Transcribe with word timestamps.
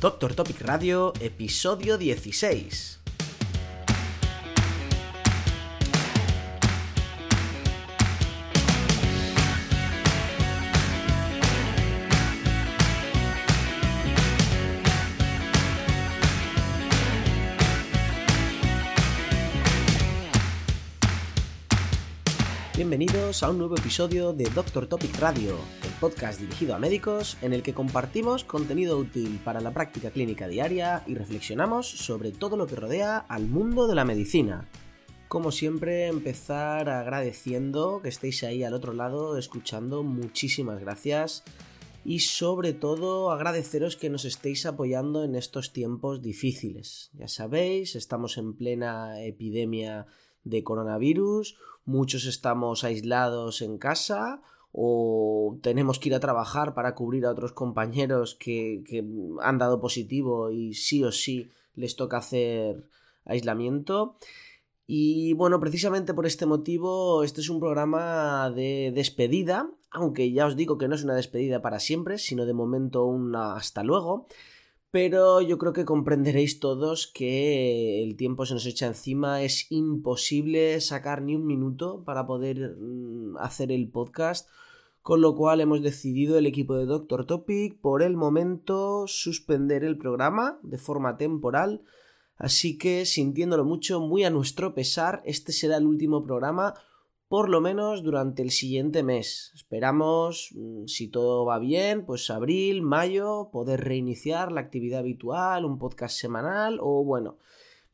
Doctor 0.00 0.34
Topic 0.34 0.60
Radio, 0.62 1.12
episodio 1.20 1.96
16. 1.96 3.00
Bienvenidos 22.76 23.42
a 23.44 23.50
un 23.50 23.58
nuevo 23.58 23.76
episodio 23.76 24.32
de 24.32 24.44
Doctor 24.50 24.86
Topic 24.86 25.16
Radio, 25.20 25.56
podcast 26.00 26.40
dirigido 26.40 26.74
a 26.74 26.78
médicos 26.78 27.36
en 27.42 27.52
el 27.52 27.62
que 27.62 27.74
compartimos 27.74 28.44
contenido 28.44 28.98
útil 28.98 29.40
para 29.44 29.60
la 29.60 29.72
práctica 29.72 30.10
clínica 30.10 30.48
diaria 30.48 31.02
y 31.06 31.14
reflexionamos 31.14 31.88
sobre 31.88 32.32
todo 32.32 32.56
lo 32.56 32.66
que 32.66 32.76
rodea 32.76 33.18
al 33.18 33.46
mundo 33.46 33.86
de 33.86 33.94
la 33.94 34.04
medicina. 34.04 34.68
Como 35.28 35.52
siempre, 35.52 36.06
empezar 36.06 36.88
agradeciendo 36.88 38.00
que 38.02 38.08
estéis 38.08 38.44
ahí 38.44 38.62
al 38.62 38.74
otro 38.74 38.92
lado 38.92 39.36
escuchando, 39.38 40.02
muchísimas 40.02 40.80
gracias. 40.80 41.42
Y 42.04 42.20
sobre 42.20 42.72
todo 42.72 43.30
agradeceros 43.30 43.96
que 43.96 44.10
nos 44.10 44.24
estéis 44.24 44.66
apoyando 44.66 45.24
en 45.24 45.34
estos 45.34 45.72
tiempos 45.72 46.22
difíciles. 46.22 47.10
Ya 47.14 47.28
sabéis, 47.28 47.96
estamos 47.96 48.38
en 48.38 48.54
plena 48.54 49.22
epidemia 49.22 50.06
de 50.44 50.62
coronavirus, 50.62 51.56
muchos 51.84 52.26
estamos 52.26 52.84
aislados 52.84 53.62
en 53.62 53.78
casa 53.78 54.42
o 54.76 55.56
tenemos 55.62 56.00
que 56.00 56.08
ir 56.08 56.16
a 56.16 56.20
trabajar 56.20 56.74
para 56.74 56.96
cubrir 56.96 57.26
a 57.26 57.30
otros 57.30 57.52
compañeros 57.52 58.34
que, 58.34 58.82
han 59.40 59.58
dado 59.58 59.80
positivo 59.80 60.50
y 60.50 60.74
sí 60.74 61.04
o 61.04 61.12
sí 61.12 61.48
les 61.76 61.94
toca 61.94 62.16
hacer 62.16 62.88
aislamiento. 63.24 64.16
Y 64.84 65.32
bueno, 65.34 65.60
precisamente 65.60 66.12
por 66.12 66.26
este 66.26 66.44
motivo, 66.44 67.22
este 67.22 67.40
es 67.40 67.48
un 67.50 67.60
programa 67.60 68.50
de 68.50 68.90
despedida, 68.92 69.70
aunque 69.92 70.32
ya 70.32 70.44
os 70.44 70.56
digo 70.56 70.76
que 70.76 70.88
no 70.88 70.96
es 70.96 71.04
una 71.04 71.14
despedida 71.14 71.62
para 71.62 71.78
siempre, 71.78 72.18
sino 72.18 72.44
de 72.44 72.52
momento 72.52 73.06
un 73.06 73.36
hasta 73.36 73.84
luego 73.84 74.26
pero 74.94 75.40
yo 75.40 75.58
creo 75.58 75.72
que 75.72 75.84
comprenderéis 75.84 76.60
todos 76.60 77.08
que 77.08 78.04
el 78.04 78.14
tiempo 78.14 78.46
se 78.46 78.54
nos 78.54 78.64
echa 78.64 78.86
encima, 78.86 79.42
es 79.42 79.66
imposible 79.70 80.80
sacar 80.80 81.20
ni 81.20 81.34
un 81.34 81.46
minuto 81.46 82.04
para 82.04 82.28
poder 82.28 82.76
mm, 82.78 83.36
hacer 83.38 83.72
el 83.72 83.88
podcast, 83.88 84.48
con 85.02 85.20
lo 85.20 85.34
cual 85.34 85.60
hemos 85.60 85.82
decidido 85.82 86.38
el 86.38 86.46
equipo 86.46 86.76
de 86.76 86.86
Doctor 86.86 87.26
Topic 87.26 87.76
por 87.80 88.04
el 88.04 88.16
momento 88.16 89.08
suspender 89.08 89.82
el 89.82 89.98
programa 89.98 90.60
de 90.62 90.78
forma 90.78 91.16
temporal, 91.16 91.82
así 92.36 92.78
que 92.78 93.04
sintiéndolo 93.04 93.64
mucho, 93.64 93.98
muy 93.98 94.22
a 94.22 94.30
nuestro 94.30 94.74
pesar, 94.76 95.22
este 95.24 95.50
será 95.50 95.76
el 95.76 95.86
último 95.88 96.22
programa 96.22 96.74
por 97.34 97.48
lo 97.48 97.60
menos 97.60 98.04
durante 98.04 98.42
el 98.42 98.52
siguiente 98.52 99.02
mes. 99.02 99.50
Esperamos, 99.56 100.50
mm, 100.54 100.86
si 100.86 101.08
todo 101.08 101.44
va 101.44 101.58
bien, 101.58 102.06
pues 102.06 102.30
abril, 102.30 102.80
mayo, 102.82 103.48
poder 103.50 103.80
reiniciar 103.80 104.52
la 104.52 104.60
actividad 104.60 105.00
habitual, 105.00 105.64
un 105.64 105.80
podcast 105.80 106.16
semanal 106.16 106.78
o 106.80 107.02
bueno, 107.02 107.38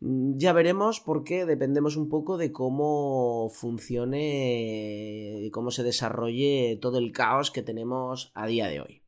mm, 0.00 0.36
ya 0.36 0.52
veremos 0.52 1.00
porque 1.00 1.46
dependemos 1.46 1.96
un 1.96 2.10
poco 2.10 2.36
de 2.36 2.52
cómo 2.52 3.48
funcione, 3.48 5.40
y 5.42 5.50
cómo 5.50 5.70
se 5.70 5.84
desarrolle 5.84 6.78
todo 6.78 6.98
el 6.98 7.10
caos 7.10 7.50
que 7.50 7.62
tenemos 7.62 8.32
a 8.34 8.46
día 8.46 8.68
de 8.68 8.82
hoy. 8.82 8.99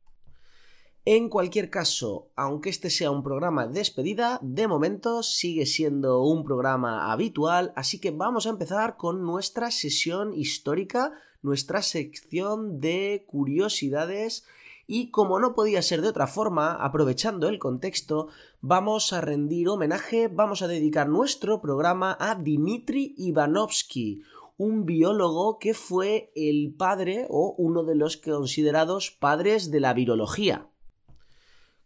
En 1.05 1.27
cualquier 1.27 1.69
caso, 1.69 2.29
aunque 2.37 2.69
este 2.69 2.89
sea 2.89 3.11
un 3.11 3.23
programa 3.23 3.67
de 3.67 3.73
despedida, 3.73 4.39
de 4.41 4.69
momento 4.69 5.21
sigue 5.21 5.65
siendo 5.65 6.23
un 6.23 6.45
programa 6.45 7.11
habitual, 7.11 7.73
así 7.75 7.99
que 7.99 8.11
vamos 8.11 8.47
a 8.47 8.51
empezar 8.51 8.95
con 8.95 9.21
nuestra 9.21 9.69
sesión 9.69 10.33
histórica, 10.33 11.11
nuestra 11.41 11.81
sección 11.81 12.79
de 12.79 13.25
curiosidades 13.27 14.45
y 14.87 15.11
como 15.11 15.39
no 15.39 15.53
podía 15.53 15.81
ser 15.81 16.01
de 16.01 16.07
otra 16.07 16.25
forma, 16.25 16.71
aprovechando 16.71 17.49
el 17.49 17.59
contexto, 17.59 18.29
vamos 18.61 19.11
a 19.11 19.19
rendir 19.19 19.67
homenaje, 19.67 20.29
vamos 20.29 20.61
a 20.61 20.69
dedicar 20.69 21.09
nuestro 21.09 21.59
programa 21.59 22.15
a 22.17 22.35
Dmitry 22.35 23.13
Ivanovsky, 23.17 24.21
un 24.55 24.85
biólogo 24.85 25.59
que 25.59 25.73
fue 25.73 26.31
el 26.33 26.73
padre 26.77 27.27
o 27.29 27.55
uno 27.57 27.83
de 27.83 27.95
los 27.95 28.15
considerados 28.15 29.11
padres 29.11 29.69
de 29.69 29.81
la 29.81 29.93
virología. 29.93 30.69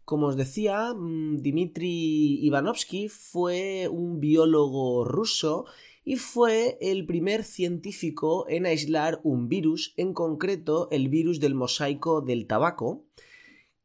Como 0.08 0.28
os 0.28 0.36
decía, 0.38 0.94
mm, 0.94 1.42
Dmitry 1.42 2.40
Ivanovsky 2.46 3.10
fue 3.10 3.88
un 3.92 4.20
biólogo 4.20 5.04
ruso 5.04 5.66
y 6.02 6.16
fue 6.16 6.78
el 6.80 7.04
primer 7.04 7.44
científico 7.44 8.46
en 8.48 8.64
aislar 8.64 9.20
un 9.22 9.50
virus, 9.50 9.92
en 9.98 10.14
concreto 10.14 10.88
el 10.92 11.10
virus 11.10 11.40
del 11.40 11.54
mosaico 11.54 12.22
del 12.22 12.46
tabaco, 12.46 13.04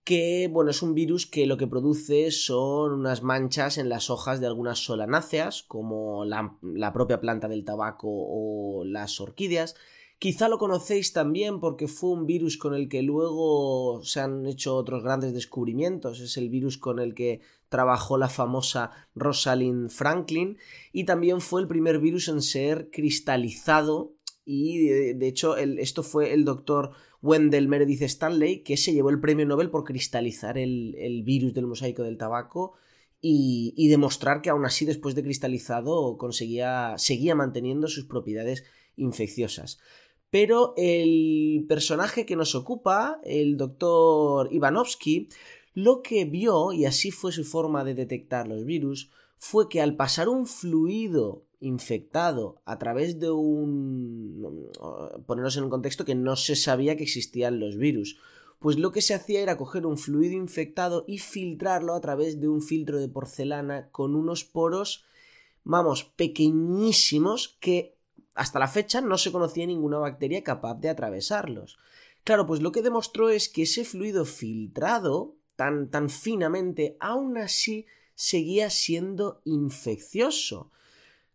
que 0.05 0.47
bueno, 0.49 0.71
es 0.71 0.81
un 0.81 0.93
virus 0.93 1.25
que 1.25 1.45
lo 1.45 1.57
que 1.57 1.67
produce 1.67 2.31
son 2.31 2.93
unas 2.93 3.21
manchas 3.21 3.77
en 3.77 3.89
las 3.89 4.09
hojas 4.09 4.39
de 4.39 4.47
algunas 4.47 4.79
solanáceas, 4.79 5.63
como 5.63 6.23
la, 6.23 6.57
la 6.61 6.93
propia 6.93 7.19
planta 7.19 7.49
del 7.49 7.65
tabaco 7.65 8.07
o 8.09 8.85
las 8.85 9.19
orquídeas, 9.19 9.75
Quizá 10.19 10.47
lo 10.47 10.57
conocéis 10.57 11.11
también 11.11 11.59
porque 11.59 11.87
fue 11.87 12.11
un 12.11 12.25
virus 12.25 12.57
con 12.57 12.73
el 12.73 12.87
que 12.87 13.01
luego 13.01 14.01
se 14.03 14.21
han 14.21 14.45
hecho 14.45 14.75
otros 14.75 15.03
grandes 15.03 15.33
descubrimientos. 15.33 16.21
Es 16.21 16.37
el 16.37 16.49
virus 16.49 16.77
con 16.77 16.99
el 16.99 17.13
que 17.13 17.41
trabajó 17.73 18.17
la 18.17 18.29
famosa 18.29 18.91
Rosalind 19.15 19.89
Franklin 19.89 20.57
y 20.91 21.05
también 21.05 21.41
fue 21.41 21.59
el 21.59 21.67
primer 21.67 21.99
virus 21.99 22.27
en 22.27 22.41
ser 22.43 22.89
cristalizado 22.91 24.13
y 24.45 24.85
de, 25.13 25.27
hecho 25.27 25.57
esto 25.57 26.03
fue 26.03 26.33
el 26.33 26.45
doctor 26.45 26.91
Wendell 27.23 27.67
Meredith 27.67 28.03
Stanley 28.03 28.61
que 28.61 28.77
se 28.77 28.93
llevó 28.93 29.09
el 29.09 29.19
premio 29.19 29.47
Nobel 29.47 29.71
por 29.71 29.85
cristalizar 29.85 30.57
el, 30.57 31.23
virus 31.25 31.55
del 31.55 31.65
mosaico 31.65 32.03
del 32.03 32.19
tabaco 32.19 32.73
y, 33.19 33.73
y, 33.75 33.87
demostrar 33.87 34.41
que 34.41 34.51
aún 34.51 34.65
así 34.65 34.85
después 34.85 35.15
de 35.15 35.23
cristalizado 35.23 36.17
conseguía 36.17 36.93
seguía 36.97 37.33
manteniendo 37.33 37.87
sus 37.87 38.05
propiedades 38.05 38.65
infecciosas. 38.97 39.79
Pero 40.33 40.73
el 40.77 41.63
personaje 41.69 42.25
que 42.25 42.35
nos 42.35 42.55
ocupa, 42.55 43.19
el 43.23 43.55
doctor 43.55 44.51
Ivanovsky, 44.51 45.29
lo 45.75 46.01
que 46.01 46.25
vio, 46.25 46.73
y 46.73 46.85
así 46.85 47.11
fue 47.11 47.31
su 47.31 47.43
forma 47.43 47.83
de 47.83 47.93
detectar 47.93 48.47
los 48.47 48.65
virus, 48.65 49.11
fue 49.37 49.69
que 49.69 49.79
al 49.79 49.95
pasar 49.95 50.29
un 50.29 50.47
fluido 50.47 51.43
infectado 51.59 52.63
a 52.65 52.79
través 52.79 53.19
de 53.19 53.29
un... 53.29 54.71
ponernos 55.27 55.55
en 55.55 55.65
un 55.65 55.69
contexto 55.69 56.03
que 56.03 56.15
no 56.15 56.35
se 56.35 56.55
sabía 56.55 56.97
que 56.97 57.03
existían 57.03 57.59
los 57.59 57.77
virus, 57.77 58.17
pues 58.57 58.79
lo 58.79 58.91
que 58.91 59.03
se 59.03 59.13
hacía 59.13 59.39
era 59.39 59.55
coger 59.55 59.85
un 59.85 59.99
fluido 59.99 60.33
infectado 60.33 61.05
y 61.07 61.19
filtrarlo 61.19 61.93
a 61.93 62.01
través 62.01 62.41
de 62.41 62.47
un 62.47 62.63
filtro 62.63 62.99
de 62.99 63.07
porcelana 63.07 63.91
con 63.91 64.15
unos 64.15 64.45
poros, 64.45 65.05
vamos, 65.63 66.05
pequeñísimos 66.05 67.55
que 67.59 67.92
hasta 68.35 68.59
la 68.59 68.67
fecha 68.67 69.01
no 69.01 69.17
se 69.17 69.31
conocía 69.31 69.65
ninguna 69.65 69.97
bacteria 69.97 70.43
capaz 70.43 70.75
de 70.75 70.89
atravesarlos. 70.89 71.77
Claro, 72.23 72.45
pues 72.45 72.61
lo 72.61 72.71
que 72.71 72.81
demostró 72.81 73.29
es 73.29 73.49
que 73.49 73.63
ese 73.63 73.83
fluido 73.83 74.25
filtrado 74.25 75.35
tan, 75.55 75.89
tan 75.89 76.09
finamente, 76.09 76.97
aún 76.99 77.37
así 77.37 77.85
seguía 78.15 78.69
siendo 78.69 79.41
infeccioso. 79.43 80.71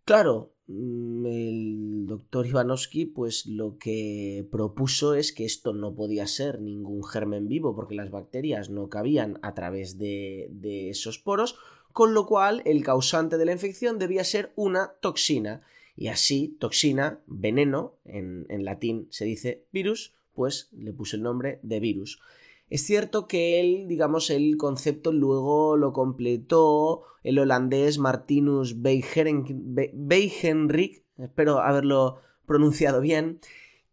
Claro, 0.05 0.55
mm, 0.67 1.27
el 1.27 2.07
doctor 2.07 2.47
Ivanovsky 2.47 3.05
pues 3.05 3.47
lo 3.47 3.77
que 3.79 4.49
propuso 4.51 5.15
es 5.15 5.33
que 5.33 5.45
esto 5.45 5.73
no 5.75 5.95
podía 5.95 6.27
ser 6.27 6.61
ningún 6.61 7.05
germen 7.05 7.49
vivo 7.49 7.75
porque 7.75 7.95
las 7.95 8.11
bacterias 8.11 8.71
no 8.71 8.89
cabían 8.89 9.39
a 9.43 9.55
través 9.55 9.99
de, 9.99 10.49
de 10.51 10.91
esos 10.91 11.19
poros, 11.19 11.57
con 11.93 12.15
lo 12.15 12.27
cual 12.27 12.63
el 12.65 12.83
causante 12.83 13.37
de 13.37 13.45
la 13.45 13.53
infección 13.53 13.99
debía 13.99 14.25
ser 14.25 14.53
una 14.57 14.95
toxina 15.01 15.63
y 15.99 16.07
así, 16.07 16.57
toxina, 16.61 17.21
veneno, 17.27 17.97
en, 18.05 18.47
latín 18.65 19.09
se 19.11 19.25
dice 19.25 19.67
virus, 19.73 20.15
pues 20.33 20.69
le 20.71 20.93
puso 20.93 21.17
el 21.17 21.23
nombre 21.23 21.59
de 21.65 21.81
virus. 21.81 22.21
Es 22.71 22.85
cierto 22.87 23.27
que 23.27 23.59
él, 23.59 23.89
digamos, 23.89 24.31
el 24.31 24.57
concepto 24.57 25.11
luego 25.11 25.77
lo 25.77 25.93
completó 25.93 27.03
el 27.25 27.41
holandés 27.41 27.99
Martinus 27.99 28.81
Beijenrik, 28.81 29.43
espero 31.17 31.59
haberlo 31.59 32.19
pronunciado 32.47 33.01
bien, 33.01 33.41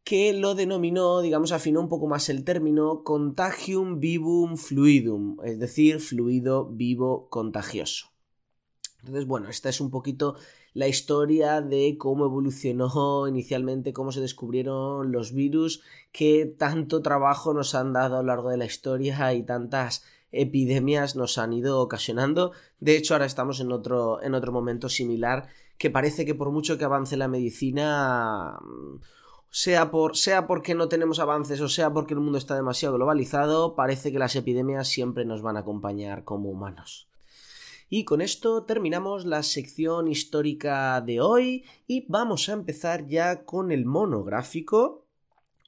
que 0.04 0.32
lo 0.34 0.54
denominó, 0.54 1.22
digamos, 1.22 1.52
afinó 1.52 1.80
un 1.80 1.90
poco 1.90 2.06
más 2.06 2.30
el 2.30 2.44
término 2.44 3.04
contagium 3.04 4.00
vivum 4.00 4.58
fluidum, 4.58 5.38
es 5.44 5.58
decir, 5.58 6.00
fluido 6.00 6.68
vivo 6.68 7.28
contagioso. 7.30 8.12
Entonces, 9.00 9.26
bueno, 9.26 9.50
esta 9.50 9.70
es 9.70 9.82
un 9.82 9.90
poquito 9.90 10.36
la 10.76 10.90
historia 10.90 11.62
de 11.62 11.96
cómo 11.98 12.26
evolucionó 12.26 13.28
inicialmente, 13.28 13.94
cómo 13.94 14.12
se 14.12 14.20
descubrieron 14.20 15.12
los 15.14 15.34
virus, 15.34 15.82
qué 16.12 16.46
tanto 16.46 17.02
trabajo 17.02 17.54
nos 17.54 17.74
han 17.76 17.94
dado 17.94 18.18
a 18.18 18.22
lo 18.22 18.28
largo 18.28 18.50
de 18.50 18.58
la 18.58 18.66
historia 18.66 19.34
y 19.34 19.44
tantas 19.44 20.04
epidemias 20.34 21.16
nos 21.16 21.38
han 21.38 21.54
ido 21.54 21.80
ocasionando. 21.80 22.52
De 22.82 22.98
hecho, 22.98 23.14
ahora 23.14 23.26
estamos 23.26 23.62
en 23.62 23.72
otro, 23.72 24.22
en 24.22 24.36
otro 24.36 24.52
momento 24.52 24.90
similar 24.90 25.48
que 25.78 25.90
parece 25.90 26.26
que 26.26 26.36
por 26.36 26.52
mucho 26.52 26.78
que 26.78 26.84
avance 26.84 27.16
la 27.16 27.30
medicina, 27.30 28.60
sea, 29.50 29.92
por, 29.92 30.18
sea 30.18 30.46
porque 30.46 30.76
no 30.76 30.90
tenemos 30.90 31.20
avances 31.20 31.62
o 31.62 31.70
sea 31.70 31.94
porque 31.94 32.16
el 32.16 32.20
mundo 32.20 32.38
está 32.38 32.54
demasiado 32.56 32.96
globalizado, 32.96 33.76
parece 33.76 34.12
que 34.12 34.20
las 34.20 34.36
epidemias 34.36 34.90
siempre 34.90 35.24
nos 35.24 35.42
van 35.42 35.56
a 35.56 35.62
acompañar 35.62 36.26
como 36.26 36.50
humanos. 36.50 37.08
Y 37.98 38.04
con 38.04 38.20
esto 38.20 38.66
terminamos 38.66 39.24
la 39.24 39.42
sección 39.42 40.10
histórica 40.10 41.00
de 41.00 41.22
hoy 41.22 41.64
y 41.88 42.06
vamos 42.10 42.50
a 42.50 42.52
empezar 42.52 43.08
ya 43.08 43.46
con 43.46 43.72
el 43.72 43.86
monográfico. 43.86 45.08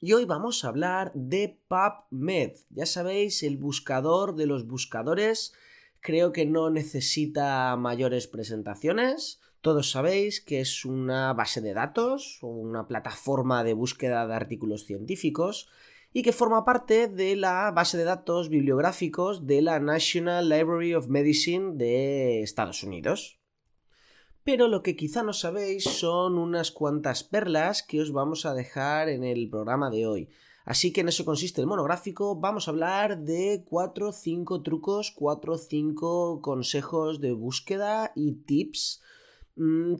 Y 0.01 0.11
hoy 0.11 0.25
vamos 0.25 0.65
a 0.65 0.67
hablar 0.67 1.13
de 1.15 1.57
PubMed. 1.69 2.51
Ya 2.69 2.85
sabéis, 2.85 3.43
el 3.43 3.55
buscador 3.55 4.35
de 4.35 4.45
los 4.45 4.67
buscadores. 4.67 5.53
Creo 6.01 6.33
que 6.33 6.45
no 6.45 6.69
necesita 6.69 7.73
mayores 7.77 8.27
presentaciones. 8.27 9.39
Todos 9.61 9.91
sabéis 9.91 10.41
que 10.41 10.59
es 10.59 10.83
una 10.83 11.31
base 11.31 11.61
de 11.61 11.73
datos 11.73 12.39
o 12.41 12.47
una 12.47 12.89
plataforma 12.89 13.63
de 13.63 13.71
búsqueda 13.71 14.27
de 14.27 14.33
artículos 14.33 14.83
científicos 14.83 15.69
y 16.17 16.23
que 16.23 16.31
forma 16.31 16.65
parte 16.65 17.07
de 17.07 17.35
la 17.35 17.69
base 17.69 17.95
de 17.95 18.03
datos 18.03 18.49
bibliográficos 18.49 19.45
de 19.45 19.61
la 19.61 19.79
National 19.79 20.49
Library 20.49 20.95
of 20.95 21.09
Medicine 21.09 21.75
de 21.75 22.41
Estados 22.41 22.81
Unidos. 22.81 23.39
Pero 24.43 24.67
lo 24.67 24.81
que 24.81 24.95
quizá 24.95 25.21
no 25.21 25.33
sabéis 25.33 25.83
son 25.83 26.39
unas 26.39 26.71
cuantas 26.71 27.23
perlas 27.23 27.83
que 27.83 28.01
os 28.01 28.11
vamos 28.11 28.47
a 28.47 28.55
dejar 28.55 29.09
en 29.09 29.23
el 29.23 29.47
programa 29.47 29.91
de 29.91 30.07
hoy. 30.07 30.29
Así 30.65 30.91
que 30.91 31.01
en 31.01 31.09
eso 31.09 31.23
consiste 31.23 31.61
el 31.61 31.67
monográfico. 31.67 32.35
Vamos 32.35 32.67
a 32.67 32.71
hablar 32.71 33.19
de 33.19 33.63
4 33.69 34.09
o 34.09 34.11
5 34.11 34.63
trucos, 34.63 35.11
4 35.11 35.53
o 35.53 35.57
5 35.59 36.41
consejos 36.41 37.21
de 37.21 37.33
búsqueda 37.33 38.11
y 38.15 38.37
tips 38.37 39.03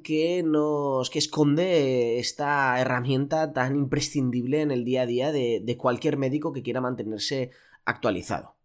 que 0.04 0.44
nos 0.44 1.10
que 1.10 1.20
esconde 1.20 2.20
esta 2.20 2.80
herramienta 2.80 3.54
tan 3.54 3.76
imprescindible 3.76 4.62
en 4.62 4.72
el 4.72 4.86
día 4.86 5.02
a 5.02 5.06
día 5.06 5.32
de, 5.32 5.62
de 5.64 5.78
cualquier 5.78 6.18
médico 6.18 6.54
que 6.54 6.62
quiera 6.62 6.82
mantenerse 6.82 7.52
actualizado. 7.86 8.56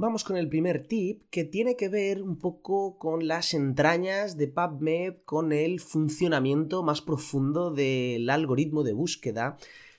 Vamos 0.00 0.22
con 0.22 0.36
el 0.36 0.48
primer 0.48 0.86
tip 0.86 1.24
que 1.28 1.42
tiene 1.42 1.74
que 1.74 1.88
ver 1.88 2.22
un 2.22 2.38
poco 2.38 2.98
con 2.98 3.26
las 3.26 3.52
entrañas 3.52 4.36
de 4.36 4.46
PubMed, 4.46 5.14
con 5.24 5.52
el 5.52 5.80
funcionamiento 5.80 6.84
más 6.84 7.02
profundo 7.02 7.72
del 7.72 8.30
algoritmo 8.30 8.84
de 8.84 8.92
búsqueda, 8.92 9.58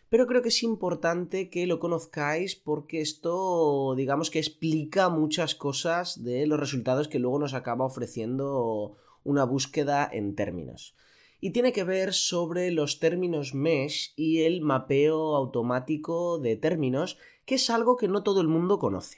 pero 0.09 0.25
creo 0.25 0.41
que 0.41 0.47
es 0.47 0.63
importante 0.63 1.49
que 1.49 1.67
lo 1.67 1.79
conozcáis 1.79 2.55
porque 2.55 3.01
esto 3.01 3.93
digamos 3.95 4.31
que 4.31 4.39
explica 4.39 5.09
muchas 5.09 5.53
cosas 5.53 6.23
de 6.23 6.47
los 6.47 6.59
resultados 6.59 7.09
que 7.09 7.19
luego 7.19 7.37
nos 7.37 7.53
acaba 7.53 7.83
ofreciendo 7.83 8.95
una 9.23 9.43
búsqueda 9.43 10.09
en 10.11 10.35
términos. 10.35 10.95
Y 11.41 11.51
tiene 11.51 11.71
que 11.71 11.83
ver 11.83 12.13
sobre 12.13 12.71
los 12.71 12.99
términos 12.99 13.53
mesh 13.53 14.13
y 14.15 14.41
el 14.41 14.61
mapeo 14.61 15.35
automático 15.35 16.39
de 16.39 16.57
términos, 16.57 17.17
que 17.45 17.55
es 17.55 17.69
algo 17.69 17.95
que 17.95 18.07
no 18.07 18.23
todo 18.23 18.41
el 18.41 18.47
mundo 18.47 18.77
conoce. 18.77 19.17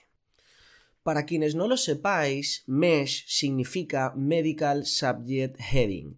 Para 1.04 1.26
quienes 1.26 1.56
no 1.56 1.68
lo 1.68 1.78
sepáis, 1.78 2.64
mesh 2.68 3.26
significa 3.28 4.14
Medical 4.16 4.86
Subject 4.86 5.60
Heading, 5.60 6.18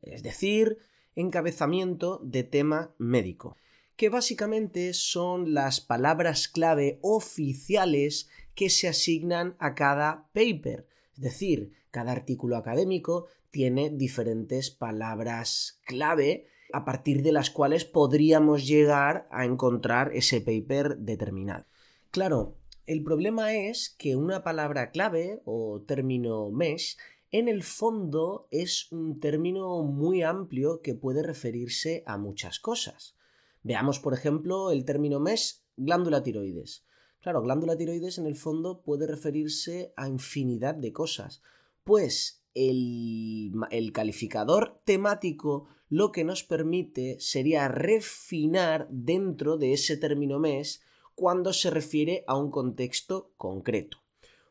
es 0.00 0.22
decir, 0.22 0.78
encabezamiento 1.14 2.20
de 2.24 2.42
tema 2.42 2.94
médico, 2.98 3.56
que 3.96 4.08
básicamente 4.08 4.94
son 4.94 5.52
las 5.54 5.80
palabras 5.80 6.48
clave 6.48 6.98
oficiales 7.02 8.28
que 8.54 8.70
se 8.70 8.88
asignan 8.88 9.56
a 9.58 9.74
cada 9.74 10.28
paper, 10.32 10.86
es 11.14 11.20
decir, 11.20 11.72
cada 11.90 12.12
artículo 12.12 12.56
académico 12.56 13.26
tiene 13.50 13.90
diferentes 13.90 14.70
palabras 14.70 15.80
clave 15.86 16.46
a 16.72 16.84
partir 16.84 17.22
de 17.22 17.30
las 17.30 17.50
cuales 17.50 17.84
podríamos 17.84 18.66
llegar 18.66 19.28
a 19.30 19.44
encontrar 19.44 20.10
ese 20.14 20.40
paper 20.40 20.98
determinado. 20.98 21.66
Claro, 22.10 22.56
el 22.86 23.04
problema 23.04 23.54
es 23.54 23.94
que 23.96 24.16
una 24.16 24.42
palabra 24.42 24.90
clave 24.90 25.40
o 25.44 25.82
término 25.86 26.50
mesh 26.50 26.96
en 27.30 27.48
el 27.48 27.62
fondo 27.62 28.48
es 28.50 28.90
un 28.92 29.20
término 29.20 29.82
muy 29.82 30.22
amplio 30.22 30.82
que 30.82 30.94
puede 30.94 31.22
referirse 31.22 32.02
a 32.06 32.18
muchas 32.18 32.58
cosas. 32.58 33.16
Veamos, 33.62 34.00
por 34.00 34.14
ejemplo, 34.14 34.70
el 34.70 34.84
término 34.84 35.20
mesh 35.20 35.62
glándula 35.76 36.22
tiroides. 36.22 36.84
Claro, 37.24 37.40
glándula 37.40 37.74
tiroides 37.74 38.18
en 38.18 38.26
el 38.26 38.36
fondo 38.36 38.82
puede 38.82 39.06
referirse 39.06 39.94
a 39.96 40.08
infinidad 40.08 40.74
de 40.74 40.92
cosas 40.92 41.40
pues 41.82 42.44
el, 42.52 43.50
calificador 43.94 44.82
temático 44.84 45.66
lo 45.88 46.12
que 46.12 46.22
nos 46.22 46.44
permite 46.44 47.18
sería 47.20 47.68
refinar 47.68 48.88
dentro 48.90 49.56
de 49.56 49.72
ese 49.72 49.96
término 49.96 50.38
mes 50.38 50.82
cuando 51.14 51.54
se 51.54 51.70
refiere 51.70 52.24
a 52.26 52.36
un 52.36 52.50
contexto 52.50 53.32
concreto. 53.38 54.02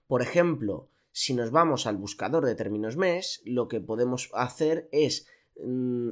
Por 0.08 0.24
ejemplo, 0.24 0.90
si 1.12 1.36
nos 1.36 1.52
vamos 1.52 1.86
al 1.86 1.98
buscador 1.98 2.44
de 2.44 2.56
términos 2.56 2.98
mes, 2.98 3.44
lo 3.46 3.68
que 3.68 3.82
podemos 3.82 4.32
hacer 4.34 4.90
es 4.92 5.28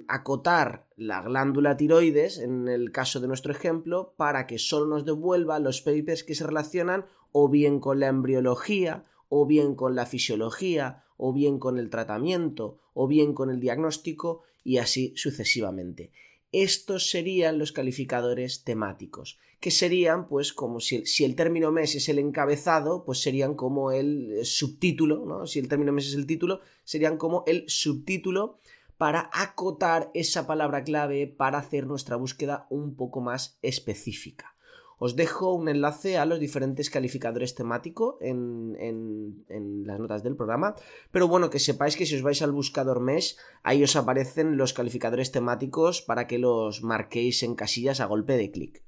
acotar 0.07 0.87
la 0.95 1.21
glándula 1.21 1.77
tiroides, 1.77 2.37
en 2.37 2.67
el 2.67 2.91
caso 2.91 3.19
de 3.19 3.27
nuestro 3.27 3.51
ejemplo, 3.51 4.13
para 4.17 4.47
que 4.47 4.59
solo 4.59 4.85
nos 4.85 5.05
devuelva 5.05 5.59
los 5.59 5.81
papers 5.81 6.23
que 6.23 6.35
se 6.35 6.45
relacionan 6.45 7.05
o 7.31 7.49
bien 7.49 7.79
con 7.79 7.99
la 7.99 8.07
embriología, 8.07 9.05
o 9.29 9.45
bien 9.45 9.75
con 9.75 9.95
la 9.95 10.05
fisiología, 10.05 11.03
o 11.17 11.33
bien 11.33 11.59
con 11.59 11.77
el 11.77 11.89
tratamiento, 11.89 12.79
o 12.93 13.07
bien 13.07 13.33
con 13.33 13.49
el 13.49 13.59
diagnóstico, 13.59 14.43
y 14.63 14.77
así 14.77 15.13
sucesivamente. 15.15 16.11
Estos 16.51 17.09
serían 17.09 17.57
los 17.57 17.71
calificadores 17.71 18.63
temáticos, 18.63 19.39
que 19.61 19.71
serían, 19.71 20.27
pues, 20.27 20.51
como 20.51 20.81
si, 20.81 21.05
si 21.05 21.23
el 21.23 21.35
término 21.35 21.71
mes 21.71 21.95
es 21.95 22.09
el 22.09 22.19
encabezado, 22.19 23.05
pues 23.05 23.21
serían 23.21 23.55
como 23.55 23.91
el 23.91 24.41
subtítulo, 24.43 25.25
¿no? 25.25 25.47
Si 25.47 25.59
el 25.59 25.69
término 25.69 25.93
mes 25.93 26.07
es 26.07 26.15
el 26.15 26.25
título, 26.25 26.59
serían 26.83 27.17
como 27.17 27.43
el 27.47 27.63
subtítulo 27.67 28.59
para 29.01 29.31
acotar 29.33 30.11
esa 30.13 30.45
palabra 30.45 30.83
clave 30.83 31.25
para 31.25 31.57
hacer 31.57 31.87
nuestra 31.87 32.17
búsqueda 32.17 32.67
un 32.69 32.95
poco 32.95 33.19
más 33.19 33.57
específica. 33.63 34.55
Os 34.99 35.15
dejo 35.15 35.55
un 35.55 35.69
enlace 35.69 36.19
a 36.19 36.27
los 36.27 36.39
diferentes 36.39 36.91
calificadores 36.91 37.55
temáticos 37.55 38.17
en, 38.21 39.43
las 39.87 39.99
notas 39.99 40.21
del 40.21 40.35
programa. 40.35 40.75
Pero 41.09 41.27
bueno, 41.27 41.49
que 41.49 41.57
sepáis 41.57 41.95
que 41.95 42.05
si 42.05 42.15
os 42.15 42.21
vais 42.21 42.43
al 42.43 42.51
buscador 42.51 42.99
Mesh, 42.99 43.37
ahí 43.63 43.81
os 43.81 43.95
aparecen 43.95 44.55
los 44.55 44.71
calificadores 44.71 45.31
temáticos 45.31 46.03
para 46.03 46.27
que 46.27 46.37
los 46.37 46.83
marquéis 46.83 47.41
en 47.41 47.55
casillas 47.55 48.01
a 48.01 48.05
golpe 48.05 48.37
de 48.37 48.51
clic. 48.51 48.83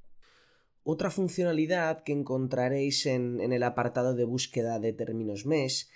Otra 0.83 1.09
funcionalidad 1.09 2.03
que 2.03 2.13
encontraréis 2.13 3.07
en, 3.07 3.41
en 3.41 3.51
el 3.51 3.63
apartado 3.63 4.13
de 4.13 4.25
búsqueda 4.25 4.77
de 4.77 4.93
términos 4.93 5.47
Mesh 5.47 5.89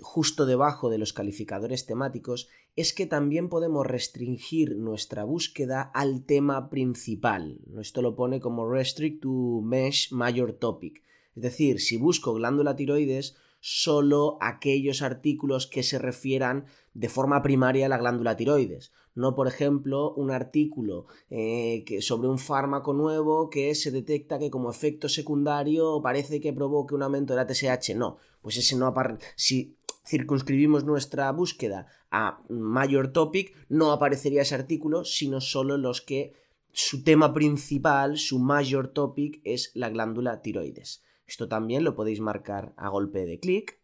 justo 0.00 0.46
debajo 0.46 0.90
de 0.90 0.98
los 0.98 1.12
calificadores 1.12 1.86
temáticos 1.86 2.48
es 2.80 2.92
que 2.92 3.06
también 3.06 3.48
podemos 3.48 3.84
restringir 3.84 4.76
nuestra 4.76 5.24
búsqueda 5.24 5.82
al 5.82 6.24
tema 6.24 6.70
principal. 6.70 7.58
Esto 7.80 8.02
lo 8.02 8.14
pone 8.14 8.38
como 8.38 8.70
restrict 8.70 9.22
to 9.22 9.60
mesh 9.64 10.12
major 10.12 10.52
topic. 10.52 11.02
Es 11.34 11.42
decir, 11.42 11.80
si 11.80 11.96
busco 11.96 12.34
glándula 12.34 12.76
tiroides, 12.76 13.36
solo 13.58 14.38
aquellos 14.40 15.02
artículos 15.02 15.66
que 15.66 15.82
se 15.82 15.98
refieran 15.98 16.66
de 16.94 17.08
forma 17.08 17.42
primaria 17.42 17.86
a 17.86 17.88
la 17.88 17.98
glándula 17.98 18.36
tiroides. 18.36 18.92
No, 19.16 19.34
por 19.34 19.48
ejemplo, 19.48 20.14
un 20.14 20.30
artículo 20.30 21.06
eh, 21.30 21.82
que 21.84 22.00
sobre 22.00 22.28
un 22.28 22.38
fármaco 22.38 22.92
nuevo 22.92 23.50
que 23.50 23.74
se 23.74 23.90
detecta 23.90 24.38
que 24.38 24.50
como 24.50 24.70
efecto 24.70 25.08
secundario 25.08 26.00
parece 26.00 26.40
que 26.40 26.52
provoque 26.52 26.94
un 26.94 27.02
aumento 27.02 27.34
de 27.34 27.42
la 27.42 27.52
TSH. 27.52 27.96
No, 27.96 28.18
pues 28.40 28.56
ese 28.56 28.76
no 28.76 28.86
aparece. 28.86 29.26
Si 29.34 29.77
circunscribimos 30.08 30.84
nuestra 30.84 31.30
búsqueda 31.32 31.86
a 32.10 32.40
mayor 32.48 33.12
topic, 33.12 33.54
no 33.68 33.92
aparecería 33.92 34.42
ese 34.42 34.54
artículo, 34.54 35.04
sino 35.04 35.40
solo 35.40 35.76
los 35.76 36.00
que 36.00 36.32
su 36.72 37.02
tema 37.02 37.34
principal, 37.34 38.18
su 38.18 38.38
mayor 38.38 38.88
topic, 38.88 39.40
es 39.44 39.70
la 39.74 39.90
glándula 39.90 40.40
tiroides. 40.40 41.02
Esto 41.26 41.48
también 41.48 41.84
lo 41.84 41.94
podéis 41.94 42.20
marcar 42.20 42.72
a 42.76 42.88
golpe 42.88 43.26
de 43.26 43.38
clic. 43.38 43.78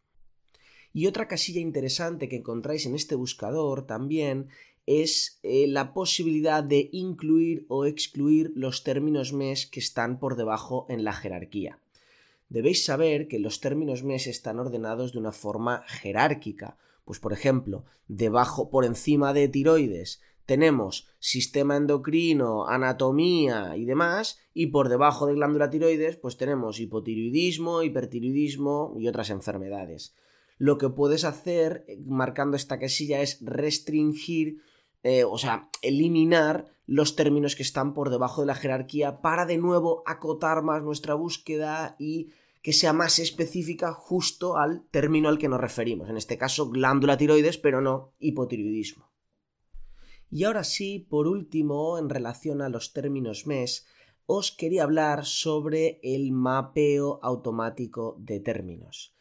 Y 0.93 1.07
otra 1.07 1.29
casilla 1.29 1.61
interesante 1.61 2.29
que 2.29 2.37
encontráis 2.37 2.87
en 2.87 2.95
este 2.95 3.17
buscador 3.17 3.87
también 3.87 4.49
es 4.87 5.41
eh, 5.43 5.67
la 5.67 5.93
posibilidad 5.93 6.63
de 6.63 6.89
incluir 6.93 7.67
o 7.69 7.85
excluir 7.85 8.53
los 8.55 8.85
términos 8.85 9.33
mes 9.33 9.67
que 9.67 9.81
están 9.81 10.19
por 10.19 10.37
debajo 10.37 10.87
en 10.89 11.05
la 11.05 11.13
jerarquía 11.13 11.81
debéis 12.55 12.85
saber 12.85 13.27
que 13.27 13.41
los 13.41 13.59
términos 13.59 14.05
mes 14.05 14.29
están 14.29 14.61
ordenados 14.61 15.13
de 15.13 15.19
una 15.19 15.33
forma 15.33 15.83
jerárquica. 15.89 16.77
Pues 17.05 17.19
por 17.19 17.33
ejemplo, 17.33 17.85
debajo, 18.07 18.71
por 18.71 18.85
encima 18.85 19.33
de 19.33 19.49
tiroides, 19.49 20.21
tenemos 20.47 21.09
sistema 21.19 21.77
endocrino, 21.77 22.69
anatomía 22.69 23.77
y 23.77 23.85
demás, 23.87 24.39
y 24.55 24.69
por 24.69 24.89
debajo 24.89 25.27
de 25.27 25.35
glándula 25.35 25.69
tiroides, 25.69 26.17
pues 26.17 26.37
tenemos 26.37 26.79
hipotiroidismo, 26.79 27.83
hipertiroidismo 27.83 28.95
y 29.01 29.09
otras 29.09 29.31
enfermedades. 29.31 30.15
Lo 30.57 30.79
que 30.79 30.89
puedes 30.89 31.25
hacer 31.25 31.85
eh, 31.89 31.99
marcando 32.07 32.57
esta 32.57 32.79
casilla 32.79 33.21
es 33.21 33.39
restringir, 33.41 34.63
eh, 35.03 35.25
o 35.25 35.39
sea, 35.39 35.71
eliminar 35.83 36.67
los 36.87 37.17
términos 37.17 37.57
que 37.57 37.65
están 37.65 37.95
por 37.95 38.11
debajo 38.11 38.43
de 38.43 38.47
la 38.47 38.55
jerarquía 38.55 39.23
para 39.23 39.45
de 39.45 39.59
nuevo 39.59 40.05
acotar 40.07 40.63
más 40.63 40.85
nuestra 40.85 41.15
búsqueda 41.15 41.97
y 41.99 42.31
que 42.65 42.73
sea 42.73 42.95
más 42.95 43.19
específica 43.19 43.93
justo 43.93 44.57
al 44.57 44.89
término 44.91 45.29
al 45.29 45.37
que 45.37 45.51
nos 45.51 45.61
referimos, 45.61 46.09
en 46.09 46.17
este 46.17 46.39
caso 46.39 46.71
glándula 46.71 47.19
tiroides, 47.19 47.59
pero 47.59 47.83
no 47.83 48.15
hipotiroidismo. 48.19 49.13
Y 50.31 50.45
ahora 50.45 50.65
sí, 50.65 50.99
por 50.99 51.29
último, 51.29 51.99
en 51.99 52.09
relación 52.09 52.63
a 52.63 52.71
los 52.71 52.95
términos 52.95 53.47
MES, 53.47 53.85
os 54.25 54.51
quería 54.51 54.85
hablar 54.85 55.27
sobre 55.27 56.01
el 56.03 56.33
mapeo 56.33 57.21
automático 57.23 58.17
de 58.19 58.41
términos. 58.41 59.15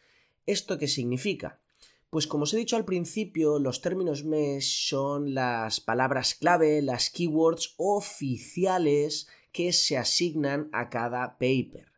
¿Esto 0.46 0.78
qué 0.78 0.88
significa? 0.88 1.60
Pues 2.08 2.26
como 2.26 2.44
os 2.44 2.54
he 2.54 2.56
dicho 2.56 2.76
al 2.76 2.86
principio, 2.86 3.58
los 3.58 3.82
términos 3.82 4.24
MES 4.24 4.88
son 4.88 5.34
las 5.34 5.82
palabras 5.82 6.34
clave, 6.34 6.80
las 6.80 7.10
keywords 7.10 7.74
oficiales 7.76 9.28
que 9.52 9.74
se 9.74 9.98
asignan 9.98 10.70
a 10.72 10.88
cada 10.88 11.36
paper. 11.36 11.93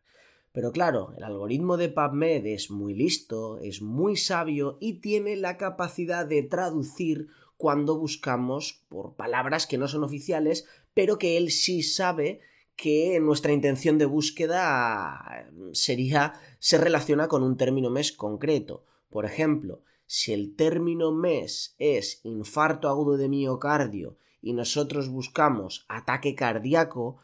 Pero 0.57 0.71
claro, 0.71 1.13
el 1.15 1.23
algoritmo 1.23 1.77
de 1.77 1.89
PubMed 1.89 2.43
es 2.47 2.71
muy 2.71 2.95
listo, 2.95 3.59
es 3.59 3.83
muy 3.83 4.17
sabio 4.17 4.79
y 4.81 5.01
tiene 5.01 5.35
la 5.35 5.55
capacidad 5.55 6.25
de 6.25 6.41
traducir 6.41 7.27
cuando 7.57 7.99
buscamos 7.99 8.83
por 8.89 9.15
palabras 9.15 9.67
que 9.67 9.77
no 9.77 9.87
son 9.87 10.03
oficiales, 10.03 10.65
pero 10.95 11.19
que 11.19 11.37
él 11.37 11.51
sí 11.51 11.83
sabe 11.83 12.41
que 12.75 13.19
nuestra 13.19 13.53
intención 13.53 13.99
de 13.99 14.07
búsqueda 14.07 15.47
sería 15.73 16.33
se 16.57 16.79
relaciona 16.79 17.27
con 17.27 17.43
un 17.43 17.55
término 17.55 17.91
mes 17.91 18.11
concreto. 18.11 18.83
Por 19.11 19.25
ejemplo, 19.25 19.83
si 20.07 20.33
el 20.33 20.55
término 20.55 21.11
mes 21.11 21.75
es 21.77 22.19
infarto 22.23 22.89
agudo 22.89 23.17
de 23.17 23.29
miocardio 23.29 24.17
y 24.41 24.53
nosotros 24.53 25.09
buscamos 25.09 25.85
ataque 25.87 26.33
cardíaco, 26.33 27.19